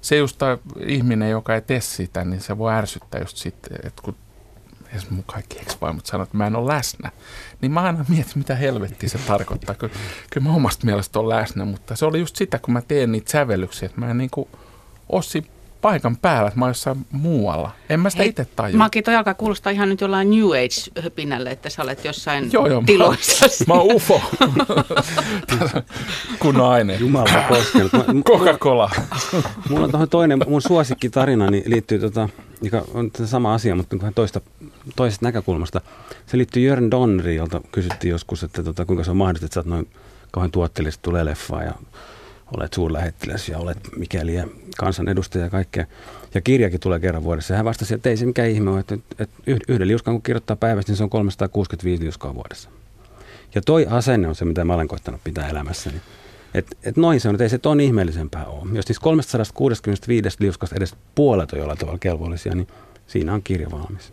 se 0.00 0.16
just 0.16 0.40
ihminen, 0.86 1.30
joka 1.30 1.54
ei 1.54 1.60
tee 1.60 1.80
sitä, 1.80 2.24
niin 2.24 2.40
se 2.40 2.58
voi 2.58 2.72
ärsyttää 2.72 3.20
just 3.20 3.36
sitten, 3.36 3.78
että 3.84 4.02
kun 4.02 4.16
edes 4.92 5.10
mun 5.10 5.24
kaikki 5.26 5.58
ex-vaimot 5.58 6.06
sanoo, 6.06 6.22
että 6.22 6.36
mä 6.36 6.46
en 6.46 6.56
ole 6.56 6.74
läsnä, 6.74 7.10
niin 7.60 7.72
mä 7.72 7.80
aina 7.80 8.04
mietin, 8.08 8.32
mitä 8.34 8.54
helvettiä 8.54 9.08
se 9.08 9.18
tarkoittaa. 9.18 9.74
Kyllä, 9.74 9.94
kyllä 10.30 10.48
mä 10.48 10.54
omasta 10.54 10.86
mielestä 10.86 11.18
on 11.18 11.28
läsnä, 11.28 11.64
mutta 11.64 11.96
se 11.96 12.06
oli 12.06 12.20
just 12.20 12.36
sitä, 12.36 12.58
kun 12.58 12.74
mä 12.74 12.82
teen 12.82 13.12
niitä 13.12 13.30
sävellyksiä, 13.30 13.86
että 13.86 14.00
mä 14.00 14.10
en 14.10 14.18
niinku 14.18 14.48
ole 15.08 15.22
siinä 15.22 15.46
paikan 15.82 16.16
päällä, 16.16 16.48
että 16.48 16.58
mä 16.58 16.64
oon 16.64 16.70
jossain 16.70 17.06
muualla. 17.10 17.70
En 17.88 18.00
mä 18.00 18.10
sitä 18.10 18.22
itse 18.22 18.44
tajua. 18.44 18.78
Maki, 18.78 19.02
toi 19.02 19.16
alkaa 19.16 19.34
kuulostaa 19.34 19.72
ihan 19.72 19.88
nyt 19.88 20.00
jollain 20.00 20.30
New 20.30 20.44
Age-höpinälle, 20.44 21.50
että 21.50 21.70
sä 21.70 21.82
olet 21.82 22.04
jossain 22.04 22.52
Joo, 22.52 22.66
joo, 22.66 22.80
mä, 22.80 22.86
tiloissa. 22.86 23.46
mä 23.68 23.74
oon 23.74 23.92
ufo. 23.92 24.22
Kunnon 26.38 26.70
aine. 26.70 26.94
Jumala 26.94 27.44
koskenut. 27.48 27.92
Mä- 27.92 28.04
m- 28.12 28.22
Coca-Cola. 28.22 28.90
Mulla 29.68 29.84
on 29.84 29.90
tuohon 29.90 30.08
toinen, 30.08 30.38
mun 30.48 30.62
suosikkitarina 30.62 31.50
niin 31.50 31.64
liittyy, 31.66 31.98
tota, 31.98 32.28
joka 32.62 32.84
on 32.94 33.10
tämä 33.10 33.26
sama 33.26 33.54
asia, 33.54 33.76
mutta 33.76 33.98
vähän 33.98 34.14
toista, 34.14 34.40
toisesta 34.96 35.26
näkökulmasta. 35.26 35.80
Se 36.26 36.38
liittyy 36.38 36.62
Jörn 36.62 36.90
Donneriin, 36.90 37.36
jolta 37.36 37.60
kysyttiin 37.72 38.10
joskus, 38.10 38.42
että 38.42 38.62
tota, 38.62 38.84
kuinka 38.84 39.04
se 39.04 39.10
on 39.10 39.16
mahdollista, 39.16 39.46
että 39.46 39.54
sä 39.54 39.60
oot 39.60 39.66
noin 39.66 39.88
kauhean 40.30 40.50
tuotteellisesti 40.50 41.02
tulee 41.02 41.24
leffaa 41.24 41.62
ja 41.62 41.72
olet 42.56 42.72
suurlähettiläs 42.72 43.48
ja 43.48 43.58
olet 43.58 43.78
mikäli 43.96 44.34
ja 44.34 44.46
kansanedustaja 44.78 45.44
ja 45.44 45.50
kaikkea. 45.50 45.86
Ja 46.34 46.40
kirjakin 46.40 46.80
tulee 46.80 47.00
kerran 47.00 47.24
vuodessa. 47.24 47.52
Ja 47.52 47.56
hän 47.56 47.64
vastasi, 47.64 47.94
että 47.94 48.10
ei 48.10 48.16
se 48.16 48.26
mikään 48.26 48.50
ihme 48.50 48.70
ole, 48.70 48.80
että, 48.80 48.94
että 49.18 49.36
yh- 49.46 49.60
yhden 49.68 49.88
liuskan 49.88 50.14
kun 50.14 50.22
kirjoittaa 50.22 50.56
päivästä, 50.56 50.92
niin 50.92 50.96
se 50.96 51.02
on 51.02 51.10
365 51.10 52.02
liuskaa 52.02 52.34
vuodessa. 52.34 52.70
Ja 53.54 53.62
toi 53.62 53.86
asenne 53.90 54.28
on 54.28 54.34
se, 54.34 54.44
mitä 54.44 54.64
mä 54.64 54.74
olen 54.74 54.88
koittanut 54.88 55.20
pitää 55.24 55.48
elämässäni. 55.48 56.00
Et, 56.54 56.78
et 56.82 56.96
noin 56.96 57.20
se 57.20 57.28
on, 57.28 57.34
että 57.34 57.44
ei 57.44 57.50
se 57.50 57.58
ton 57.58 57.80
ihmeellisempää 57.80 58.46
ole. 58.46 58.68
Jos 58.72 58.84
siis 58.84 59.00
365 59.00 60.36
liuskasta 60.40 60.76
edes 60.76 60.94
puolet 61.14 61.52
on 61.52 61.58
jollain 61.58 61.78
tavalla 61.78 61.98
kelvollisia, 61.98 62.54
niin 62.54 62.68
siinä 63.06 63.34
on 63.34 63.42
kirja 63.42 63.70
valmis. 63.70 64.12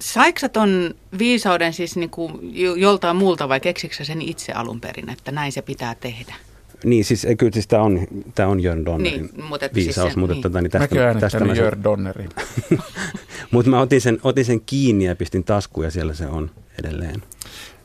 Saiko 0.00 0.48
ton 0.48 0.94
viisauden 1.18 1.72
siis 1.72 1.96
niinku 1.96 2.40
jo- 2.42 2.74
joltain 2.74 3.16
muulta 3.16 3.48
vai 3.48 3.60
keksikö 3.60 4.04
sen 4.04 4.22
itse 4.22 4.52
alun 4.52 4.80
perin, 4.80 5.10
että 5.10 5.32
näin 5.32 5.52
se 5.52 5.62
pitää 5.62 5.94
tehdä? 5.94 6.34
Niin, 6.84 7.04
siis 7.04 7.24
ei, 7.24 7.36
kyllä 7.36 7.52
siis 7.52 7.66
tämä 7.66 7.82
on, 7.82 8.06
tää 8.34 8.48
on 8.48 8.60
Jörn 8.60 8.84
Donnerin 8.84 9.30
Niin, 9.32 9.44
mutta 9.44 9.66
että 9.66 9.76
viisaus, 9.76 10.06
siis 10.06 10.16
mutta, 10.16 10.34
niin. 10.34 10.42
tota, 10.42 10.60
niin 10.60 10.70
tästä, 10.70 10.94
Mäkin 10.94 11.20
tästä 11.20 11.40
mä 11.40 11.54
sen, 11.54 11.64
Jörn 11.64 11.84
Donnerin. 11.84 12.30
mutta 13.52 13.70
mä 13.70 13.80
otin 13.80 14.00
sen, 14.00 14.18
otin 14.22 14.44
sen 14.44 14.60
kiinni 14.60 15.04
ja 15.04 15.16
pistin 15.16 15.44
taskuun 15.44 15.84
ja 15.84 15.90
siellä 15.90 16.14
se 16.14 16.26
on 16.26 16.50
edelleen. 16.78 17.22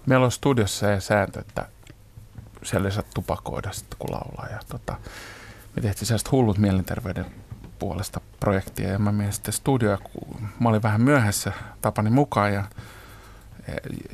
Meillä 0.05 0.25
on 0.25 0.31
studiossa 0.31 0.87
se 0.87 0.99
sääntö, 0.99 1.39
että 1.39 1.65
siellä 2.63 2.87
ei 2.87 2.91
saa 2.91 3.03
tupakoida 3.13 3.71
sitten, 3.71 3.99
kun 3.99 4.11
laulaa. 4.11 4.47
Ja 4.51 4.59
tota, 4.69 4.95
me 5.75 5.81
tehtiin 5.81 6.07
sellaista 6.07 6.29
hullut 6.31 6.57
mielenterveyden 6.57 7.25
puolesta 7.79 8.21
projektia 8.39 8.89
ja 8.89 8.99
mä 8.99 9.11
menin 9.11 9.33
sitten 9.33 9.53
studioon, 9.53 9.97
kun 10.03 10.47
mä 10.59 10.69
olin 10.69 10.83
vähän 10.83 11.01
myöhässä 11.01 11.51
tapani 11.81 12.09
mukaan 12.09 12.53
ja 12.53 12.63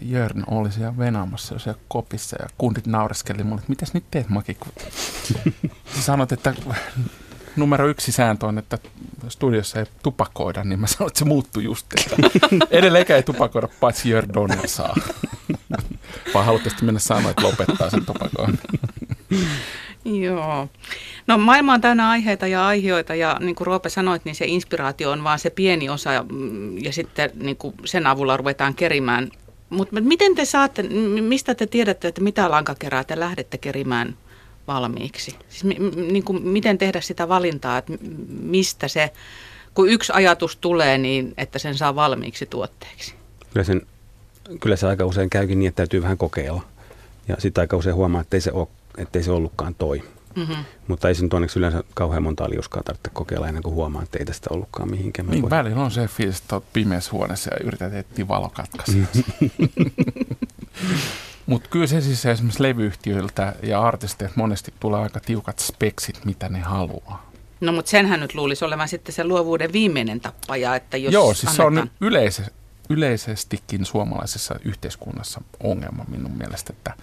Jörn 0.01 0.43
oli 0.47 0.71
siellä 0.71 0.97
venaamassa 0.97 1.59
siellä 1.59 1.79
kopissa 1.87 2.37
ja 2.41 2.47
kundit 2.57 2.87
naureskeli 2.87 3.43
mulle, 3.43 3.59
että 3.59 3.69
mitäs 3.69 3.93
nyt 3.93 4.03
teet 4.11 4.29
Maki? 4.29 4.53
Kun 5.93 6.01
sanot, 6.01 6.31
että 6.31 6.53
numero 7.55 7.87
yksi 7.87 8.11
sääntö 8.11 8.45
on, 8.45 8.57
että 8.57 8.77
studiossa 9.29 9.79
ei 9.79 9.85
tupakoida, 10.03 10.63
niin 10.63 10.79
mä 10.79 10.87
sanoin, 10.87 11.07
että 11.07 11.19
se 11.19 11.25
muuttuu 11.25 11.61
just, 11.61 11.87
että 11.93 12.15
edelleenkään 12.77 13.15
ei 13.15 13.23
tupakoida, 13.23 13.67
paitsi 13.79 14.09
Jörn 14.09 14.33
Donner 14.33 14.67
saa. 14.67 14.95
Vaan 16.33 16.45
haluaisi 16.45 16.85
mennä 16.85 16.99
sanoa, 16.99 17.31
että 17.31 17.43
lopettaa 17.43 17.89
sen 17.89 18.05
tupakoinnin. 18.05 18.59
Joo. 20.05 20.69
No 21.27 21.37
maailma 21.37 21.73
on 21.73 21.81
täynnä 21.81 22.09
aiheita 22.09 22.47
ja 22.47 22.67
aiheita 22.67 23.15
ja 23.15 23.37
niin 23.39 23.55
kuin 23.55 23.67
Roope 23.67 23.89
sanoit, 23.89 24.25
niin 24.25 24.35
se 24.35 24.45
inspiraatio 24.45 25.11
on 25.11 25.23
vaan 25.23 25.39
se 25.39 25.49
pieni 25.49 25.89
osa 25.89 26.25
mm, 26.31 26.77
ja 26.77 26.93
sitten 26.93 27.31
niin 27.35 27.57
kuin 27.57 27.75
sen 27.85 28.07
avulla 28.07 28.37
ruvetaan 28.37 28.73
kerimään. 28.73 29.31
Mutta 29.73 30.01
miten 30.01 30.35
te 30.35 30.45
saatte, 30.45 30.83
mistä 31.21 31.55
te 31.55 31.67
tiedätte, 31.67 32.07
että 32.07 32.21
mitä 32.21 32.51
lankakerää 32.51 33.03
te 33.03 33.19
lähdette 33.19 33.57
kerimään 33.57 34.17
valmiiksi? 34.67 35.35
Siis 35.49 35.63
mi, 35.63 35.73
niin 36.11 36.23
kuin, 36.23 36.47
miten 36.47 36.77
tehdä 36.77 37.01
sitä 37.01 37.29
valintaa, 37.29 37.77
että 37.77 37.93
mistä 38.41 38.87
se, 38.87 39.13
kun 39.73 39.89
yksi 39.89 40.11
ajatus 40.15 40.57
tulee, 40.57 40.97
niin 40.97 41.33
että 41.37 41.59
sen 41.59 41.75
saa 41.77 41.95
valmiiksi 41.95 42.45
tuotteeksi? 42.45 43.15
Kyllä, 43.53 43.63
sen, 43.63 43.81
kyllä 44.59 44.75
se 44.75 44.87
aika 44.87 45.05
usein 45.05 45.29
käykin 45.29 45.59
niin, 45.59 45.67
että 45.67 45.77
täytyy 45.77 46.01
vähän 46.01 46.17
kokeilla. 46.17 46.61
Ja 47.27 47.35
sitten 47.39 47.61
aika 47.61 47.77
usein 47.77 47.95
huomaa, 47.95 48.21
että 48.21 48.37
ei 48.37 48.41
se, 48.41 48.51
ole, 48.51 48.67
että 48.97 49.19
ei 49.19 49.23
se 49.23 49.31
ollutkaan 49.31 49.75
toi. 49.75 50.03
Mm-hmm. 50.35 50.65
Mutta 50.87 51.07
ei 51.07 51.15
se 51.15 51.23
nyt 51.23 51.33
onneksi 51.33 51.59
yleensä 51.59 51.83
kauhean 51.93 52.23
monta 52.23 52.49
liuskaa 52.49 52.83
tarvitse 52.83 53.09
kokeilla 53.13 53.47
ennen 53.47 53.63
kuin 53.63 53.75
huomaa, 53.75 54.03
että 54.03 54.19
ei 54.19 54.25
tästä 54.25 54.49
ollutkaan 54.53 54.91
mihinkään. 54.91 55.27
Niin, 55.27 55.49
välillä 55.49 55.83
on 55.83 55.91
se 55.91 56.07
fiilis, 56.07 56.39
että 56.39 56.55
olet 56.55 56.73
pimeässä 56.73 57.11
huoneessa 57.11 57.53
ja 57.53 57.65
yrität 57.65 57.93
etsiä 57.93 58.27
valokatkaisua. 58.27 59.03
Mutta 61.45 61.69
kyllä 61.69 61.87
se 61.87 62.01
siis 62.01 62.25
esimerkiksi 62.25 62.63
levyyhtiöiltä 62.63 63.55
ja 63.63 63.81
artisteilta 63.81 64.33
monesti 64.37 64.73
tulee 64.79 64.99
aika 65.01 65.19
tiukat 65.19 65.59
speksit, 65.59 66.25
mitä 66.25 66.49
ne 66.49 66.59
haluaa. 66.59 67.33
No 67.61 67.71
mutta 67.71 67.91
senhän 67.91 68.19
nyt 68.19 68.35
luulisi 68.35 68.65
olevan 68.65 68.87
sitten 68.87 69.15
se 69.15 69.23
luovuuden 69.23 69.73
viimeinen 69.73 70.21
tappaja, 70.21 70.75
että 70.75 70.97
jos 70.97 71.13
Joo, 71.13 71.33
siis 71.33 71.59
annetaan... 71.59 71.73
se 71.73 71.81
on 71.81 72.07
yleise, 72.07 72.43
yleisestikin 72.89 73.85
suomalaisessa 73.85 74.55
yhteiskunnassa 74.65 75.41
ongelma 75.63 76.05
minun 76.07 76.31
mielestä, 76.31 76.73
että 76.77 76.93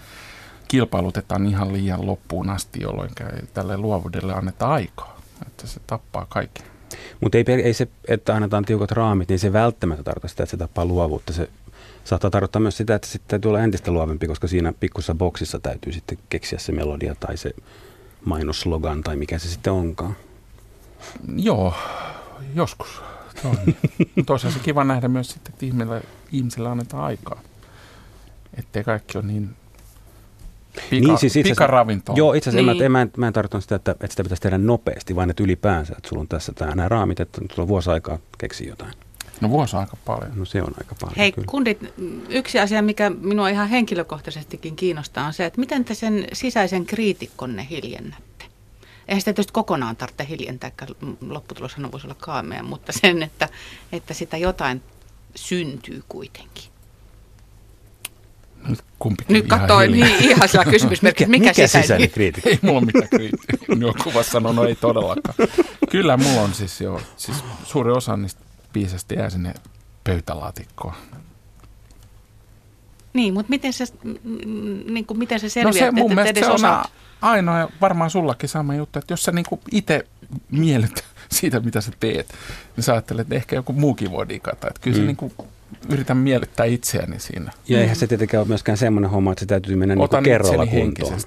kilpailutetaan 0.71 1.47
ihan 1.47 1.73
liian 1.73 2.07
loppuun 2.07 2.51
asti, 2.51 2.83
jolloin 2.83 3.11
tälle 3.55 3.77
luovuudelle 3.77 4.35
annetaan 4.35 4.73
aikaa. 4.73 5.21
Että 5.47 5.67
se 5.67 5.81
tappaa 5.87 6.27
kaikki. 6.29 6.63
Mutta 7.21 7.39
ei, 7.39 7.45
ei 7.65 7.75
se, 7.75 7.89
että 8.09 8.35
annetaan 8.35 8.65
tiukat 8.65 8.91
raamit, 8.91 9.29
niin 9.29 9.39
se 9.39 9.53
välttämättä 9.53 10.03
tarkoita 10.03 10.29
sitä, 10.29 10.43
että 10.43 10.51
se 10.51 10.57
tappaa 10.57 10.85
luovuutta. 10.85 11.33
Se 11.33 11.49
saattaa 12.05 12.31
tarkoittaa 12.31 12.63
myös 12.63 12.77
sitä, 12.77 12.95
että 12.95 13.09
sitten 13.09 13.29
täytyy 13.29 13.49
olla 13.49 13.61
entistä 13.61 13.91
luovempi, 13.91 14.27
koska 14.27 14.49
siinä 14.49 14.73
pikkussa 14.81 15.15
boksissa 15.15 15.61
täytyy 15.61 15.93
sitten 15.93 16.19
keksiä 16.29 16.59
se 16.59 16.73
melodia 16.73 17.15
tai 17.15 17.37
se 17.37 17.51
mainoslogan 18.25 19.03
tai 19.03 19.17
mikä 19.17 19.39
se 19.39 19.49
sitten 19.49 19.73
onkaan. 19.73 20.17
Joo, 21.37 21.75
joskus. 22.55 23.03
Toisaalta 24.27 24.59
se 24.59 24.65
kiva 24.65 24.85
nähdä 24.85 25.09
myös 25.09 25.31
sitten, 25.31 25.53
että 25.53 25.67
ihmisille, 25.67 26.03
ihmisille 26.33 26.69
annetaan 26.69 27.05
aikaa. 27.05 27.41
Ettei 28.59 28.85
kaikki 28.85 29.19
ole 29.19 29.27
niin 29.27 29.57
Pika, 30.91 31.07
niin, 31.07 31.19
siis 31.19 31.37
itse 31.37 31.53
asiassa, 31.53 32.13
Joo, 32.15 32.33
itse 32.33 32.51
asiassa 32.51 32.73
niin. 32.73 32.83
en, 32.83 32.93
mä, 32.93 33.03
en, 33.03 33.11
mä 33.17 33.27
en 33.27 33.33
tarkoita 33.33 33.61
sitä, 33.61 33.75
että, 33.75 33.91
että 33.91 34.07
sitä 34.11 34.23
pitäisi 34.23 34.43
tehdä 34.43 34.59
nopeasti, 34.59 35.17
vaan 35.17 35.31
että 35.31 35.43
ylipäänsä, 35.43 35.95
että 35.97 36.09
sulla 36.09 36.21
on 36.21 36.29
tässä 36.29 36.53
tämä, 36.53 36.75
nämä 36.75 36.89
raamit, 36.89 37.21
että 37.21 37.41
sulla 37.41 37.63
on 37.63 37.69
vuosi 37.69 37.91
aikaa 37.91 38.19
keksiä 38.39 38.69
jotain. 38.69 38.93
No 39.41 39.51
vuosi 39.51 39.77
aika 39.77 39.97
paljon. 40.05 40.33
No 40.35 40.45
se 40.45 40.63
on 40.63 40.73
aika 40.79 40.95
paljon. 41.01 41.17
Hei 41.17 41.33
kyllä. 41.33 41.47
kundit, 41.51 41.79
yksi 42.29 42.59
asia, 42.59 42.83
mikä 42.83 43.11
minua 43.11 43.49
ihan 43.49 43.69
henkilökohtaisestikin 43.69 44.77
kiinnostaa, 44.77 45.27
on 45.27 45.33
se, 45.33 45.45
että 45.45 45.61
miten 45.61 45.85
te 45.85 45.95
sen 45.95 46.27
sisäisen 46.33 46.87
kriitikkonne 46.87 47.67
hiljennätte. 47.71 48.45
Eihän 49.09 49.21
sitä 49.21 49.33
tietysti 49.33 49.53
kokonaan 49.53 49.97
tarvitse 49.97 50.27
hiljentää, 50.29 50.71
lopputuloshan 51.29 51.93
voisi 51.93 52.07
olla 52.07 52.17
kaamea, 52.21 52.63
mutta 52.63 52.93
sen, 52.93 53.23
että, 53.23 53.49
että 53.93 54.15
sitä 54.15 54.37
jotain 54.37 54.83
syntyy 55.35 56.03
kuitenkin. 56.09 56.70
Nyt 58.69 58.79
kumpikin 58.99 59.35
Nyt 59.35 59.47
katsoin, 59.47 59.93
niin 59.93 60.07
ihan 60.07 60.49
saa 60.49 60.65
kysymysmerkki, 60.65 61.27
mikä, 61.27 61.41
mikä 61.41 61.53
sisäinen, 61.53 61.85
sisäinen 61.85 62.11
kriitikko? 62.11 62.51
Ei 62.51 62.59
mulla 62.63 62.79
ole 62.79 62.87
mitään 62.87 63.09
kriitikkoa. 63.09 63.77
Minun 63.77 63.95
kuvassa 64.05 64.33
sanoo, 64.33 64.53
no 64.53 64.65
ei 64.65 64.75
todellakaan. 64.75 65.35
Kyllä 65.91 66.17
mulla 66.17 66.41
on 66.41 66.55
siis 66.55 66.81
jo, 66.81 67.01
siis 67.17 67.45
suuri 67.65 67.91
osa 67.91 68.17
niistä 68.17 68.41
biisistä 68.73 69.15
jää 69.15 69.31
sinne 69.31 69.55
pöytälaatikkoon. 70.05 70.95
Niin, 73.13 73.35
mutta 73.35 73.51
miten 73.51 73.73
se, 73.73 73.85
niin 74.91 75.07
kuin, 75.07 75.19
miten 75.19 75.41
se 75.41 75.49
selviää? 75.49 75.91
No 75.91 75.97
se 75.97 76.03
mun 76.03 76.15
mielestä 76.15 76.41
se 76.41 76.47
on 76.47 76.85
ainoa 77.23 77.59
ja 77.59 77.69
varmaan 77.81 78.11
sullakin 78.11 78.49
sama 78.49 78.75
juttu, 78.75 78.99
että 78.99 79.13
jos 79.13 79.23
sä 79.23 79.33
niin 79.33 79.47
itse 79.73 80.07
miellyt 80.51 81.05
siitä, 81.33 81.61
mitä 81.61 81.81
sä 81.81 81.93
teet, 82.01 82.35
niin 82.77 82.85
sä 82.85 82.93
ajattelet, 82.93 83.21
että 83.21 83.35
ehkä 83.35 83.57
joku 83.57 83.73
muukin 83.73 84.11
voi 84.11 84.29
digata. 84.29 84.69
Että 84.69 84.81
kyllä 84.81 84.97
mm. 84.97 85.01
se 85.01 85.07
niin 85.07 85.17
kuin 85.17 85.33
yritän 85.89 86.17
miellyttää 86.17 86.67
itseäni 86.67 87.21
siinä. 87.21 87.53
Ja 87.69 87.81
eihän 87.81 87.97
se 87.97 88.07
tietenkään 88.07 88.41
ole 88.41 88.49
myöskään 88.49 88.79
semmoinen 88.79 89.11
homma, 89.11 89.33
että 89.33 89.41
se 89.41 89.47
täytyy 89.47 89.77
mennä 89.77 89.95
niin 89.95 90.25
kerralla 90.25 90.67
kuntoon. 90.67 91.15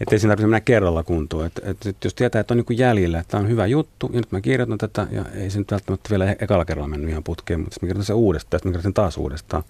Että 0.00 0.14
ei 0.14 0.18
siinä 0.18 0.30
tarvitse 0.30 0.46
mennä 0.46 0.60
kerralla 0.60 1.02
kuntoon. 1.02 1.46
Että, 1.46 1.62
että 1.64 1.90
jos 2.04 2.14
tietää, 2.14 2.40
että 2.40 2.54
on 2.54 2.64
niin 2.68 2.78
jäljellä, 2.78 3.18
että 3.18 3.30
tämä 3.30 3.40
on 3.40 3.48
hyvä 3.48 3.66
juttu, 3.66 4.10
ja 4.12 4.20
nyt 4.20 4.32
mä 4.32 4.40
kirjoitan 4.40 4.78
tätä, 4.78 5.06
ja 5.10 5.24
ei 5.34 5.50
se 5.50 5.58
nyt 5.58 5.70
välttämättä 5.70 6.10
vielä 6.10 6.36
ekalla 6.38 6.64
kerralla 6.64 6.88
mennyt 6.88 7.10
ihan 7.10 7.24
putkeen, 7.24 7.60
mutta 7.60 7.74
sitten 7.74 7.86
mä 7.86 7.90
kirjoitan 7.90 8.06
sen 8.06 8.16
uudestaan, 8.16 8.58
sitten 8.58 8.68
mä 8.68 8.72
kirjoitan 8.72 8.88
sen 8.88 8.94
taas 8.94 9.16
uudestaan. 9.16 9.62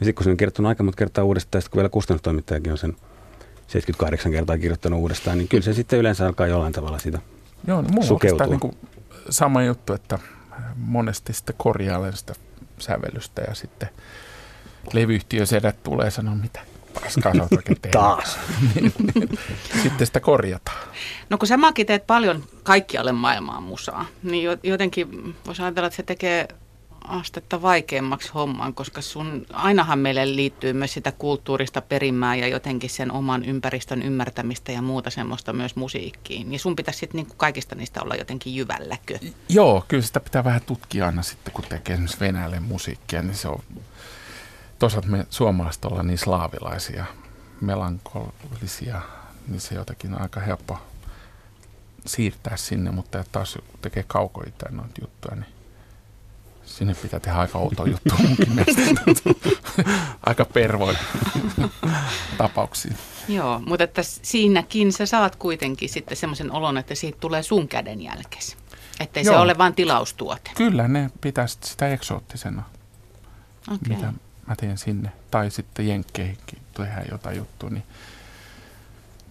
Ja 0.00 0.06
sitten 0.06 0.14
kun 0.14 0.24
se 0.24 0.30
on 0.30 0.36
kirjoittanut 0.36 0.68
aika 0.68 0.82
monta 0.82 0.96
kertaa 0.96 1.24
uudestaan, 1.24 1.62
sitten 1.62 1.70
kun 1.70 1.78
vielä 1.78 1.88
kustannustoimittajakin 1.88 2.72
on 2.72 2.78
sen 2.78 2.96
78 3.66 4.32
kertaa 4.32 4.58
kirjoittanut 4.58 5.00
uudestaan, 5.00 5.38
niin 5.38 5.48
kyllä 5.48 5.64
se 5.64 5.72
sitten 5.72 5.98
yleensä 5.98 6.26
alkaa 6.26 6.46
jollain 6.46 6.72
tavalla 6.72 6.98
sitä 6.98 7.18
Joo, 7.66 7.82
no 7.82 7.88
mulla 7.88 8.44
on 8.44 8.50
niin 8.50 8.60
kuin 8.60 8.76
sama 9.30 9.62
juttu, 9.62 9.92
että 9.92 10.18
monesti 10.76 11.32
sitten 11.32 11.54
korjailen 11.58 12.16
sitä 12.16 12.34
sävellystä 12.80 13.42
ja 13.48 13.54
sitten 13.54 13.88
levyyhtiö 14.92 15.46
sedät 15.46 15.82
tulee 15.82 16.10
sanoa, 16.10 16.34
mitä 16.34 16.60
paskaa 16.94 17.34
sä 17.34 17.48
oikein 17.56 17.78
Taas. 17.90 18.38
Sitten 19.82 20.06
sitä 20.06 20.20
korjataan. 20.20 20.88
No 21.30 21.38
kun 21.38 21.48
sä 21.48 21.56
Maki 21.56 21.84
teet 21.84 22.06
paljon 22.06 22.44
kaikkialle 22.62 23.12
maailmaan 23.12 23.62
musaa, 23.62 24.06
niin 24.22 24.48
jotenkin 24.62 25.34
voisi 25.46 25.62
ajatella, 25.62 25.86
että 25.86 25.96
se 25.96 26.02
tekee 26.02 26.48
astetta 27.08 27.62
vaikeammaksi 27.62 28.30
homman, 28.34 28.74
koska 28.74 29.00
sun, 29.00 29.46
ainahan 29.52 29.98
meille 29.98 30.36
liittyy 30.36 30.72
myös 30.72 30.92
sitä 30.92 31.12
kulttuurista 31.12 31.80
perimää 31.80 32.34
ja 32.34 32.48
jotenkin 32.48 32.90
sen 32.90 33.12
oman 33.12 33.44
ympäristön 33.44 34.02
ymmärtämistä 34.02 34.72
ja 34.72 34.82
muuta 34.82 35.10
semmoista 35.10 35.52
myös 35.52 35.76
musiikkiin. 35.76 36.50
Niin 36.50 36.60
sun 36.60 36.76
pitäisi 36.76 36.98
sitten 37.00 37.18
niinku 37.18 37.34
kaikista 37.36 37.74
niistä 37.74 38.02
olla 38.02 38.14
jotenkin 38.14 38.54
jyvälläkö? 38.54 39.18
Joo, 39.48 39.84
kyllä 39.88 40.02
sitä 40.02 40.20
pitää 40.20 40.44
vähän 40.44 40.60
tutkia 40.66 41.06
aina 41.06 41.22
sitten, 41.22 41.54
kun 41.54 41.64
tekee 41.64 41.94
esimerkiksi 41.94 42.20
Venäjälle 42.20 42.60
musiikkia, 42.60 43.22
niin 43.22 43.36
se 43.36 43.48
on 43.48 43.62
toisaalta 44.78 45.08
me 45.08 45.26
suomalaiset 45.30 45.84
ollaan 45.84 46.06
niin 46.06 46.18
slaavilaisia, 46.18 47.04
melankolisia, 47.60 49.00
niin 49.48 49.60
se 49.60 49.74
jotenkin 49.74 50.20
aika 50.20 50.40
helppo 50.40 50.78
siirtää 52.06 52.56
sinne, 52.56 52.90
mutta 52.90 53.24
taas 53.32 53.58
tekee 53.82 54.04
kaukoitään 54.06 54.76
noita 54.76 55.00
juttuja, 55.00 55.34
niin 55.34 55.59
sinne 56.70 56.94
pitää 56.94 57.20
tehdä 57.20 57.38
aika 57.38 57.58
outo 57.58 57.86
juttu 57.86 58.14
aika 60.26 60.44
pervoin 60.44 60.96
tapauksia. 62.38 62.94
Joo, 63.28 63.62
mutta 63.66 63.84
että 63.84 64.02
siinäkin 64.02 64.92
sä 64.92 65.06
saat 65.06 65.36
kuitenkin 65.36 65.88
sitten 65.88 66.16
semmoisen 66.16 66.52
olon, 66.52 66.78
että 66.78 66.94
siitä 66.94 67.18
tulee 67.20 67.42
sun 67.42 67.68
käden 67.68 68.02
jälkeen. 68.02 68.42
Että 69.00 69.24
se 69.24 69.30
ole 69.30 69.58
vain 69.58 69.74
tilaustuote. 69.74 70.50
Kyllä, 70.56 70.88
ne 70.88 71.10
pitää 71.20 71.46
sitä 71.46 71.88
eksoottisena, 71.88 72.62
okay. 73.68 73.96
mitä 73.96 74.12
mä 74.46 74.56
teen 74.56 74.78
sinne. 74.78 75.12
Tai 75.30 75.50
sitten 75.50 75.88
Jenkkeihinkin 75.88 76.58
tehdään 76.74 77.06
jotain 77.10 77.36
juttua, 77.36 77.70
niin, 77.70 77.84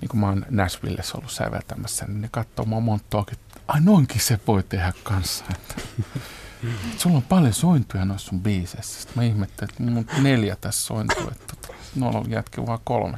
niin 0.02 0.10
kuin 0.10 0.20
mä 0.20 0.28
oon 0.28 0.46
Nashvillessä 0.50 1.18
ollut 1.18 1.32
säveltämässä, 1.32 2.06
niin 2.06 2.22
ne 2.22 2.30
katsoo 2.32 2.66
mua 2.66 2.80
monttoakin, 2.80 3.38
että 3.40 3.62
ai 3.68 3.82
noinkin 3.82 4.22
se 4.22 4.40
voi 4.48 4.64
tehdä 4.64 4.94
kanssa. 5.04 5.46
Että, 5.52 5.76
sulla 6.98 7.18
on 7.18 7.24
paljon 7.24 7.54
sointuja 7.54 8.06
noissa 8.06 8.30
sun 8.30 8.42
biiseissä. 8.42 9.02
Sitten 9.02 9.24
mä 9.24 9.24
ihmettelin, 9.24 9.98
että 9.98 10.16
on 10.18 10.24
neljä 10.24 10.58
tässä 10.62 10.86
sointua, 10.86 11.32
että 11.32 11.56
tota, 11.56 11.74
noilla 11.96 12.20
on 12.20 12.32
jätkä 12.32 12.66
vaan 12.66 12.80
kolme. 12.84 13.18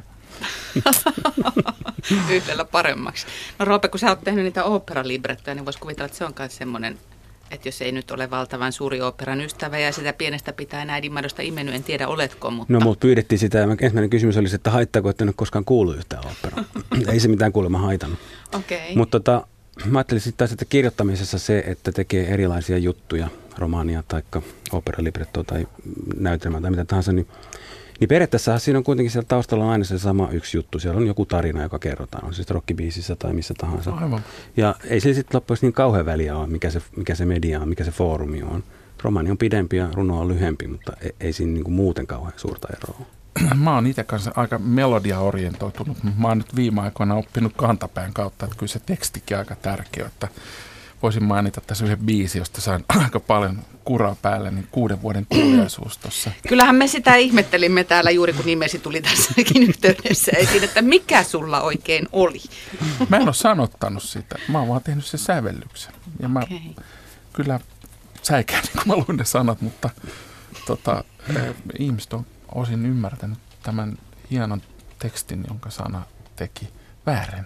Yhdellä 2.30 2.64
paremmaksi. 2.64 3.26
No 3.58 3.64
Roope, 3.64 3.88
kun 3.88 4.00
sä 4.00 4.08
oot 4.08 4.20
tehnyt 4.24 4.44
niitä 4.44 4.64
oopperalibrettoja, 4.64 5.54
niin 5.54 5.64
vois 5.64 5.76
kuvitella, 5.76 6.06
että 6.06 6.18
se 6.18 6.24
on 6.24 6.32
myös 6.38 6.56
semmoinen 6.56 6.98
että 7.52 7.68
jos 7.68 7.82
ei 7.82 7.92
nyt 7.92 8.10
ole 8.10 8.30
valtavan 8.30 8.72
suuri 8.72 9.00
operan 9.00 9.40
ystävä 9.40 9.78
ja 9.78 9.92
sitä 9.92 10.12
pienestä 10.12 10.52
pitää 10.52 10.86
äidinmadosta 10.88 11.42
imennyt, 11.42 11.74
en 11.74 11.82
tiedä 11.82 12.08
oletko, 12.08 12.50
mutta... 12.50 12.72
No 12.72 12.80
mut 12.80 13.00
pyydettiin 13.00 13.38
sitä 13.38 13.58
ja 13.58 13.64
ensimmäinen 13.64 14.10
kysymys 14.10 14.36
oli, 14.36 14.48
että 14.54 14.70
haittaako, 14.70 15.10
että 15.10 15.24
en 15.24 15.28
ole 15.28 15.34
koskaan 15.36 15.64
kuullut 15.64 15.96
yhtään 15.96 16.22
operaa. 16.26 16.64
ei 17.12 17.20
se 17.20 17.28
mitään 17.28 17.52
kuulemma 17.52 17.78
haitannut. 17.78 18.18
Okay. 18.54 18.94
Mutta 18.94 19.20
tota, 19.20 19.46
mä 19.84 19.98
ajattelin 19.98 20.20
sitten 20.20 20.38
taas, 20.38 20.52
että 20.52 20.64
kirjoittamisessa 20.64 21.38
se, 21.38 21.64
että 21.66 21.92
tekee 21.92 22.26
erilaisia 22.26 22.78
juttuja, 22.78 23.28
romaania 23.58 24.02
tai 24.08 24.22
operalibrettoa 24.72 25.44
tai 25.44 25.66
näytelmää 26.18 26.60
tai 26.60 26.70
mitä 26.70 26.84
tahansa, 26.84 27.12
niin, 27.12 27.28
niin 28.00 28.08
periaatteessa 28.08 28.58
siinä 28.58 28.78
on 28.78 28.84
kuitenkin 28.84 29.10
siellä 29.10 29.28
taustalla 29.28 29.64
on 29.64 29.70
aina 29.70 29.84
se 29.84 29.98
sama 29.98 30.28
yksi 30.32 30.56
juttu. 30.56 30.78
Siellä 30.78 30.98
on 31.00 31.06
joku 31.06 31.26
tarina, 31.26 31.62
joka 31.62 31.78
kerrotaan, 31.78 32.24
on 32.24 32.34
se 32.34 32.36
sitten 32.36 32.54
rockibiisissä 32.54 33.16
tai 33.16 33.32
missä 33.32 33.54
tahansa. 33.58 33.90
Aivan. 33.90 34.24
Ja 34.56 34.74
ei 34.84 35.00
sillä 35.00 35.14
sitten 35.14 35.36
loppujen 35.36 35.58
niin 35.62 35.72
kauhean 35.72 36.06
väliä 36.06 36.36
ole, 36.36 36.46
mikä 36.46 36.70
se, 36.70 36.82
mikä 36.96 37.14
se 37.14 37.24
media 37.24 37.60
on, 37.60 37.68
mikä 37.68 37.84
se 37.84 37.90
foorumi 37.90 38.42
on. 38.42 38.64
Romaani 39.02 39.30
on 39.30 39.38
pidempi 39.38 39.76
ja 39.76 39.88
runo 39.94 40.20
on 40.20 40.28
lyhempi, 40.28 40.66
mutta 40.66 40.92
ei, 41.00 41.14
ei 41.20 41.32
siinä 41.32 41.52
niin 41.52 41.64
kuin 41.64 41.74
muuten 41.74 42.06
kauhean 42.06 42.32
suurta 42.36 42.68
eroa. 42.76 43.06
Mä 43.54 43.74
oon 43.74 43.86
itse 43.86 44.04
kanssa 44.04 44.32
aika 44.36 44.58
melodia-orientoitunut. 44.58 45.98
Mä 46.18 46.28
oon 46.28 46.38
nyt 46.38 46.56
viime 46.56 46.80
aikoina 46.80 47.14
oppinut 47.14 47.52
kantapään 47.56 48.12
kautta, 48.12 48.44
että 48.44 48.56
kyllä 48.56 48.72
se 48.72 48.78
tekstikin 48.78 49.38
aika 49.38 49.56
tärkeä, 49.56 50.06
että 50.06 50.28
voisin 51.02 51.24
mainita 51.24 51.60
tässä 51.60 51.84
yhden 51.84 51.98
biisi, 51.98 52.38
josta 52.38 52.60
sain 52.60 52.84
aika 53.04 53.20
paljon 53.20 53.62
kuraa 53.84 54.16
päälle, 54.22 54.50
niin 54.50 54.68
kuuden 54.70 55.02
vuoden 55.02 55.26
kuuliaisuus 55.28 55.98
tuossa. 55.98 56.30
Kyllähän 56.48 56.76
me 56.76 56.86
sitä 56.86 57.14
ihmettelimme 57.14 57.84
täällä 57.84 58.10
juuri, 58.10 58.32
kun 58.32 58.46
nimesi 58.46 58.78
tuli 58.78 59.02
tässäkin 59.02 59.62
yhteydessä 59.68 60.32
esiin, 60.36 60.64
että 60.64 60.82
mikä 60.82 61.22
sulla 61.22 61.60
oikein 61.60 62.08
oli. 62.12 62.40
Mä 63.08 63.16
en 63.16 63.22
ole 63.22 63.34
sanottanut 63.34 64.02
sitä, 64.02 64.38
mä 64.48 64.58
oon 64.58 64.68
vaan 64.68 64.82
tehnyt 64.82 65.06
sen 65.06 65.20
sävellyksen. 65.20 65.92
Ja 66.20 66.28
mä 66.28 66.40
Okay. 66.42 66.58
kyllä 67.32 67.60
säikään, 68.22 68.62
kun 68.72 68.82
mä 68.86 68.96
luin 68.96 69.16
ne 69.16 69.24
sanat, 69.24 69.60
mutta 69.60 69.90
tota, 70.66 71.04
eh, 71.36 71.54
ihmiset 71.78 72.12
on 72.12 72.26
osin 72.54 72.86
ymmärtänyt 72.86 73.38
tämän 73.62 73.98
hienon 74.30 74.62
tekstin, 74.98 75.44
jonka 75.48 75.70
sana 75.70 76.02
teki 76.36 76.68
väärin. 77.06 77.44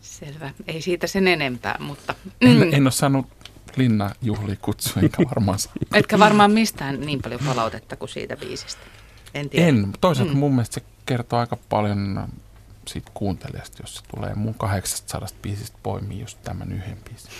Selvä. 0.00 0.50
Ei 0.66 0.82
siitä 0.82 1.06
sen 1.06 1.28
enempää, 1.28 1.76
mutta 1.80 2.14
En, 2.40 2.74
en 2.74 2.82
ole 2.82 2.90
saanut 2.90 3.26
Linna 3.76 4.10
juhli 4.22 4.56
kutsua, 4.56 5.02
enkä 5.02 5.22
varmaan 5.28 5.58
saa. 5.58 5.72
etkä 5.94 6.18
varmaan 6.18 6.50
mistään 6.50 7.00
niin 7.00 7.22
paljon 7.22 7.40
palautetta 7.46 7.96
kuin 7.96 8.08
siitä 8.08 8.36
biisistä. 8.36 8.80
En 9.34 9.50
tiedä. 9.50 9.66
En. 9.66 9.92
Toisaalta 10.00 10.32
Mm. 10.32 10.38
mun 10.38 10.52
mielestä 10.54 10.74
se 10.74 10.82
kertoo 11.06 11.38
aika 11.38 11.56
paljon 11.68 12.28
siitä 12.88 13.10
kuuntelijasta, 13.14 13.82
jos 13.82 13.96
se 13.96 14.02
tulee 14.02 14.34
mun 14.34 14.54
800 14.54 15.28
biisistä 15.42 15.78
poimii 15.82 16.20
just 16.20 16.38
tämän 16.42 16.72
yhden 16.72 16.98
biisin. 17.08 17.30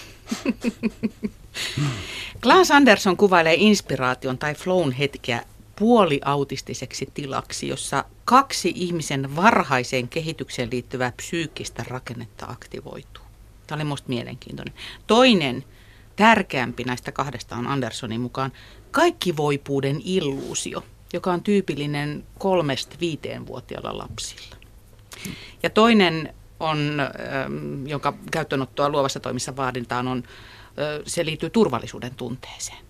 Klaas 2.43 2.71
Andersson 2.71 3.17
kuvailee 3.17 3.55
inspiraation 3.59 4.39
tai 4.39 4.55
flown 4.55 4.93
hetkeä 4.93 5.43
puoliautistiseksi 5.81 7.09
tilaksi, 7.14 7.69
jossa 7.69 8.05
kaksi 8.25 8.73
ihmisen 8.75 9.37
varhaiseen 9.37 10.09
kehitykseen 10.09 10.69
liittyvää 10.73 11.12
psyykkistä 11.16 11.85
rakennetta 11.88 12.47
aktivoituu. 12.47 13.25
Tämä 13.66 13.77
oli 13.77 13.85
minusta 13.85 14.09
mielenkiintoinen. 14.09 14.75
Toinen, 15.07 15.64
tärkeämpi 16.16 16.85
näistä 16.85 17.12
kahdesta 17.12 17.57
on 17.57 17.66
Anderssonin 17.66 18.21
mukaan 18.21 18.53
kaikkivoipuuden 18.90 20.01
illuusio, 20.05 20.85
joka 21.12 21.33
on 21.33 21.43
tyypillinen 21.43 22.25
kolmesta 22.38 22.97
viiteen 23.01 23.47
vuotiailla 23.47 23.99
lapsilla. 23.99 24.57
Ja 25.62 25.71
toinen 25.71 26.35
on, 26.61 27.01
ähm, 27.01 27.87
jonka 27.87 28.14
käyttöönottoa 28.31 28.88
luovassa 28.88 29.21
toimissa 29.21 29.57
vaaditaan, 29.57 30.09
on, 30.09 30.23
ö, 30.79 31.03
se 31.07 31.25
liittyy 31.25 31.51
turvallisuuden 31.51 32.14
tunteeseen. 32.14 32.89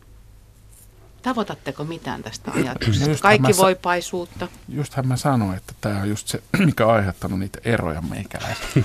Tavoitatteko 1.22 1.84
mitään 1.84 2.22
tästä 2.22 2.50
ajatuksesta? 2.52 3.08
just 3.10 3.22
Kaikki 3.22 3.48
mä 3.48 3.52
sa- 3.52 3.62
voipaisuutta. 3.62 4.48
Justhän 4.68 5.08
mä 5.08 5.16
sanoin, 5.16 5.56
että 5.56 5.72
tämä 5.80 6.00
on 6.02 6.08
just 6.08 6.28
se, 6.28 6.42
mikä 6.66 6.86
on 6.86 6.94
aiheuttanut 6.94 7.38
niitä 7.38 7.58
eroja 7.64 8.00
meikäläisiä. 8.02 8.82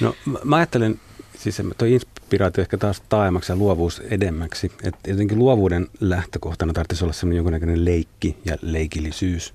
No 0.00 0.14
mä- 0.44 0.56
ajattelen, 0.56 1.00
siis 1.38 1.56
se- 1.56 1.64
toi 1.78 1.92
inspiraatio 1.92 2.62
ehkä 2.62 2.78
taas 2.78 3.02
taaemmaksi 3.08 3.52
ja 3.52 3.56
luovuus 3.56 4.00
edemmäksi. 4.00 4.72
Että 4.82 5.10
jotenkin 5.10 5.38
luovuuden 5.38 5.88
lähtökohtana 6.00 6.72
tarvitsisi 6.72 7.04
olla 7.04 7.12
semmoinen 7.12 7.36
jonkunnäköinen 7.36 7.84
leikki 7.84 8.36
ja 8.44 8.56
leikillisyys. 8.62 9.54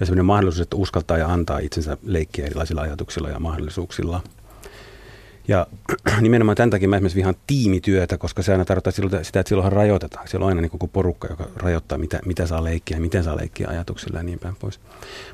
Ja 0.00 0.06
semmoinen 0.06 0.24
mahdollisuus, 0.26 0.60
että 0.60 0.76
uskaltaa 0.76 1.18
ja 1.18 1.28
antaa 1.32 1.58
itsensä 1.58 1.96
leikkiä 2.02 2.46
erilaisilla 2.46 2.80
ajatuksilla 2.82 3.28
ja 3.28 3.40
mahdollisuuksilla. 3.40 4.22
Ja 5.48 5.66
nimenomaan 6.20 6.56
tämän 6.56 6.70
takia 6.70 6.88
mä 6.88 6.96
esimerkiksi 6.96 7.16
vihaan 7.16 7.34
tiimityötä, 7.46 8.18
koska 8.18 8.42
se 8.42 8.52
aina 8.52 8.64
tarkoittaa 8.64 8.92
sitä, 9.22 9.40
että 9.40 9.48
silloinhan 9.48 9.72
rajoitetaan. 9.72 10.28
Siellä 10.28 10.44
on 10.44 10.48
aina 10.48 10.60
niin 10.60 10.70
koko 10.70 10.88
porukka, 10.88 11.28
joka 11.28 11.48
rajoittaa, 11.56 11.98
mitä, 11.98 12.20
mitä 12.24 12.46
saa 12.46 12.64
leikkiä 12.64 12.96
ja 12.96 13.00
miten 13.00 13.24
saa 13.24 13.36
leikkiä 13.36 13.68
ajatuksilla 13.68 14.18
ja 14.18 14.22
niin 14.22 14.38
päin 14.38 14.56
pois. 14.56 14.80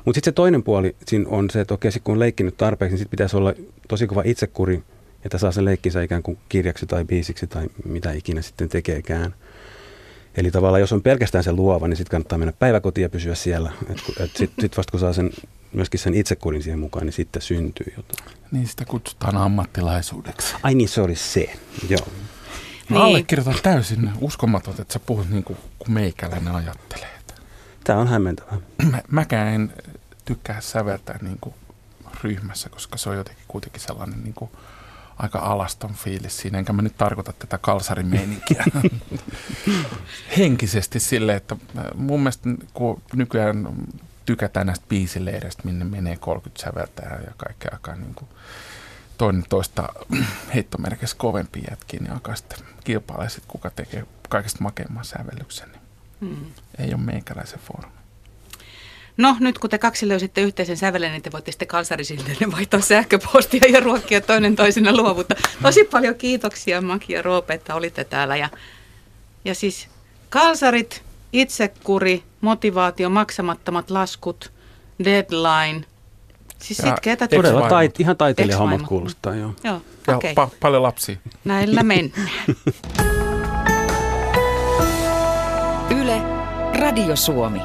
Mutta 0.05 0.17
sitten 0.17 0.31
se 0.31 0.35
toinen 0.35 0.63
puoli 0.63 0.95
siinä 1.07 1.25
on 1.29 1.49
se, 1.49 1.61
että 1.61 1.73
okei, 1.73 1.91
kun 2.03 2.13
on 2.13 2.19
leikkinyt 2.19 2.57
tarpeeksi, 2.57 2.93
niin 2.93 2.99
sitten 2.99 3.11
pitäisi 3.11 3.37
olla 3.37 3.53
tosi 3.87 4.07
kova 4.07 4.21
itsekuri, 4.25 4.83
että 5.25 5.37
saa 5.37 5.51
sen 5.51 5.65
leikkinsä 5.65 6.01
ikään 6.01 6.23
kuin 6.23 6.37
kirjaksi 6.49 6.85
tai 6.85 7.05
biisiksi 7.05 7.47
tai 7.47 7.67
mitä 7.85 8.11
ikinä 8.11 8.41
sitten 8.41 8.69
tekeekään. 8.69 9.33
Eli 10.37 10.51
tavallaan 10.51 10.81
jos 10.81 10.93
on 10.93 11.01
pelkästään 11.01 11.43
se 11.43 11.51
luova, 11.51 11.87
niin 11.87 11.97
sitten 11.97 12.11
kannattaa 12.11 12.37
mennä 12.37 12.53
päiväkotiin 12.59 13.03
ja 13.03 13.09
pysyä 13.09 13.35
siellä. 13.35 13.71
Sitten 13.87 14.29
sit, 14.35 14.51
sit 14.59 14.77
vasta 14.77 14.91
kun 14.91 14.99
saa 14.99 15.13
sen, 15.13 15.29
myöskin 15.73 15.99
sen 15.99 16.13
itsekurin 16.13 16.63
siihen 16.63 16.79
mukaan, 16.79 17.05
niin 17.05 17.13
sitten 17.13 17.41
syntyy 17.41 17.93
jotain. 17.97 18.37
Niin 18.51 18.67
sitä 18.67 18.85
kutsutaan 18.85 19.37
ammattilaisuudeksi. 19.37 20.55
Ai 20.63 20.75
niin, 20.75 20.89
se 20.89 21.01
oli 21.01 21.15
se. 21.15 21.55
Joo. 21.89 22.07
Mä 22.89 22.97
Niin. 22.97 23.01
allekirjoitan 23.01 23.55
täysin 23.63 24.11
uskomaton, 24.21 24.75
että 24.79 24.93
sä 24.93 24.99
puhut 24.99 25.29
niin 25.29 25.43
kuin, 25.43 25.57
kuin 25.79 25.91
meikäläinen 25.91 26.55
ajattelee. 26.55 27.07
Tämä 27.83 27.99
on 27.99 28.07
hämmentävää. 28.07 28.57
Mä, 28.91 29.01
mäkään 29.11 29.47
en 29.47 29.73
tykkää 30.25 30.61
säveltää 30.61 31.19
niin 31.21 31.37
kuin 31.41 31.55
ryhmässä, 32.23 32.69
koska 32.69 32.97
se 32.97 33.09
on 33.09 33.17
jotenkin 33.17 33.43
kuitenkin 33.47 33.81
sellainen 33.81 34.23
niin 34.23 34.33
kuin 34.33 34.51
aika 35.17 35.39
alaston 35.39 35.93
fiilis 35.93 36.37
siinä. 36.37 36.57
Enkä 36.59 36.73
mä 36.73 36.81
nyt 36.81 36.97
tarkoita 36.97 37.33
tätä 37.33 37.57
kalsarimeininkiä 37.57 38.63
henkisesti 40.37 40.99
sille, 40.99 41.35
että 41.35 41.55
äh, 41.77 41.85
mun 41.95 42.19
mielestä 42.19 42.49
kun 42.73 43.01
nykyään 43.15 43.67
tykätään 44.25 44.67
näistä 44.67 44.85
biisileireistä, 44.89 45.61
minne 45.65 45.85
menee 45.85 46.17
30 46.17 46.63
säveltäjää 46.63 47.19
ja 47.25 47.31
kaikkea 47.37 47.71
aikaa 47.73 47.95
niin 47.95 48.15
kuin 48.15 48.29
toinen 49.17 49.45
toista 49.49 49.89
heittomerkissä 50.55 51.15
kovempia 51.19 51.67
jätkiä, 51.69 51.99
niin 51.99 52.13
alkaa 52.13 52.35
sitten 52.35 52.59
kilpailla 52.83 53.29
sit, 53.29 53.43
kuka 53.47 53.69
tekee 53.69 54.05
kaikista 54.29 54.63
makeimman 54.63 55.05
sävellyksen. 55.05 55.71
Niin 55.71 55.81
Hmm. 56.21 56.45
ei 56.77 56.93
ole 56.93 57.01
meikäläisen 57.01 57.59
foorumi. 57.59 57.93
No 59.17 59.37
nyt 59.39 59.59
kun 59.59 59.69
te 59.69 59.77
kaksi 59.77 60.07
löysitte 60.07 60.41
yhteisen 60.41 60.77
sävelen, 60.77 61.11
niin 61.11 61.21
te 61.21 61.31
voitte 61.31 61.51
sitten 61.51 61.67
kalsarisilteille 61.67 62.51
vaihtaa 62.51 62.81
sähköpostia 62.81 63.67
ja 63.69 63.79
ruokkia 63.79 64.21
toinen 64.21 64.55
toisena 64.55 64.95
luovuutta. 64.95 65.35
Tosi 65.61 65.83
paljon 65.83 66.15
kiitoksia 66.15 66.81
Maki 66.81 67.13
ja 67.13 67.21
Roope, 67.21 67.53
että 67.53 67.75
olitte 67.75 68.03
täällä. 68.03 68.37
Ja, 68.37 68.49
ja 69.45 69.55
siis 69.55 69.87
kalsarit, 70.29 71.03
itsekuri, 71.33 72.23
motivaatio, 72.41 73.09
maksamattomat 73.09 73.91
laskut, 73.91 74.51
deadline. 75.03 75.85
Siis 76.59 76.79
Ja 76.79 76.85
sitkeätä 76.85 77.27
Todella 77.27 77.59
työtä. 77.59 77.69
tait, 77.75 77.99
ihan 77.99 78.17
taiteilijahommat 78.17 78.81
kuulostaa, 78.81 79.35
joo. 79.35 79.51
Joo, 79.63 79.81
Ja 80.07 80.15
okei. 80.15 80.31
Okay. 80.31 80.45
pa- 80.45 80.49
paljon 80.59 80.83
lapsia. 80.83 81.15
Näillä 81.45 81.83
mennään. 81.83 82.29
Yle, 86.01 86.21
Radio 86.79 87.15
Suomi. 87.15 87.61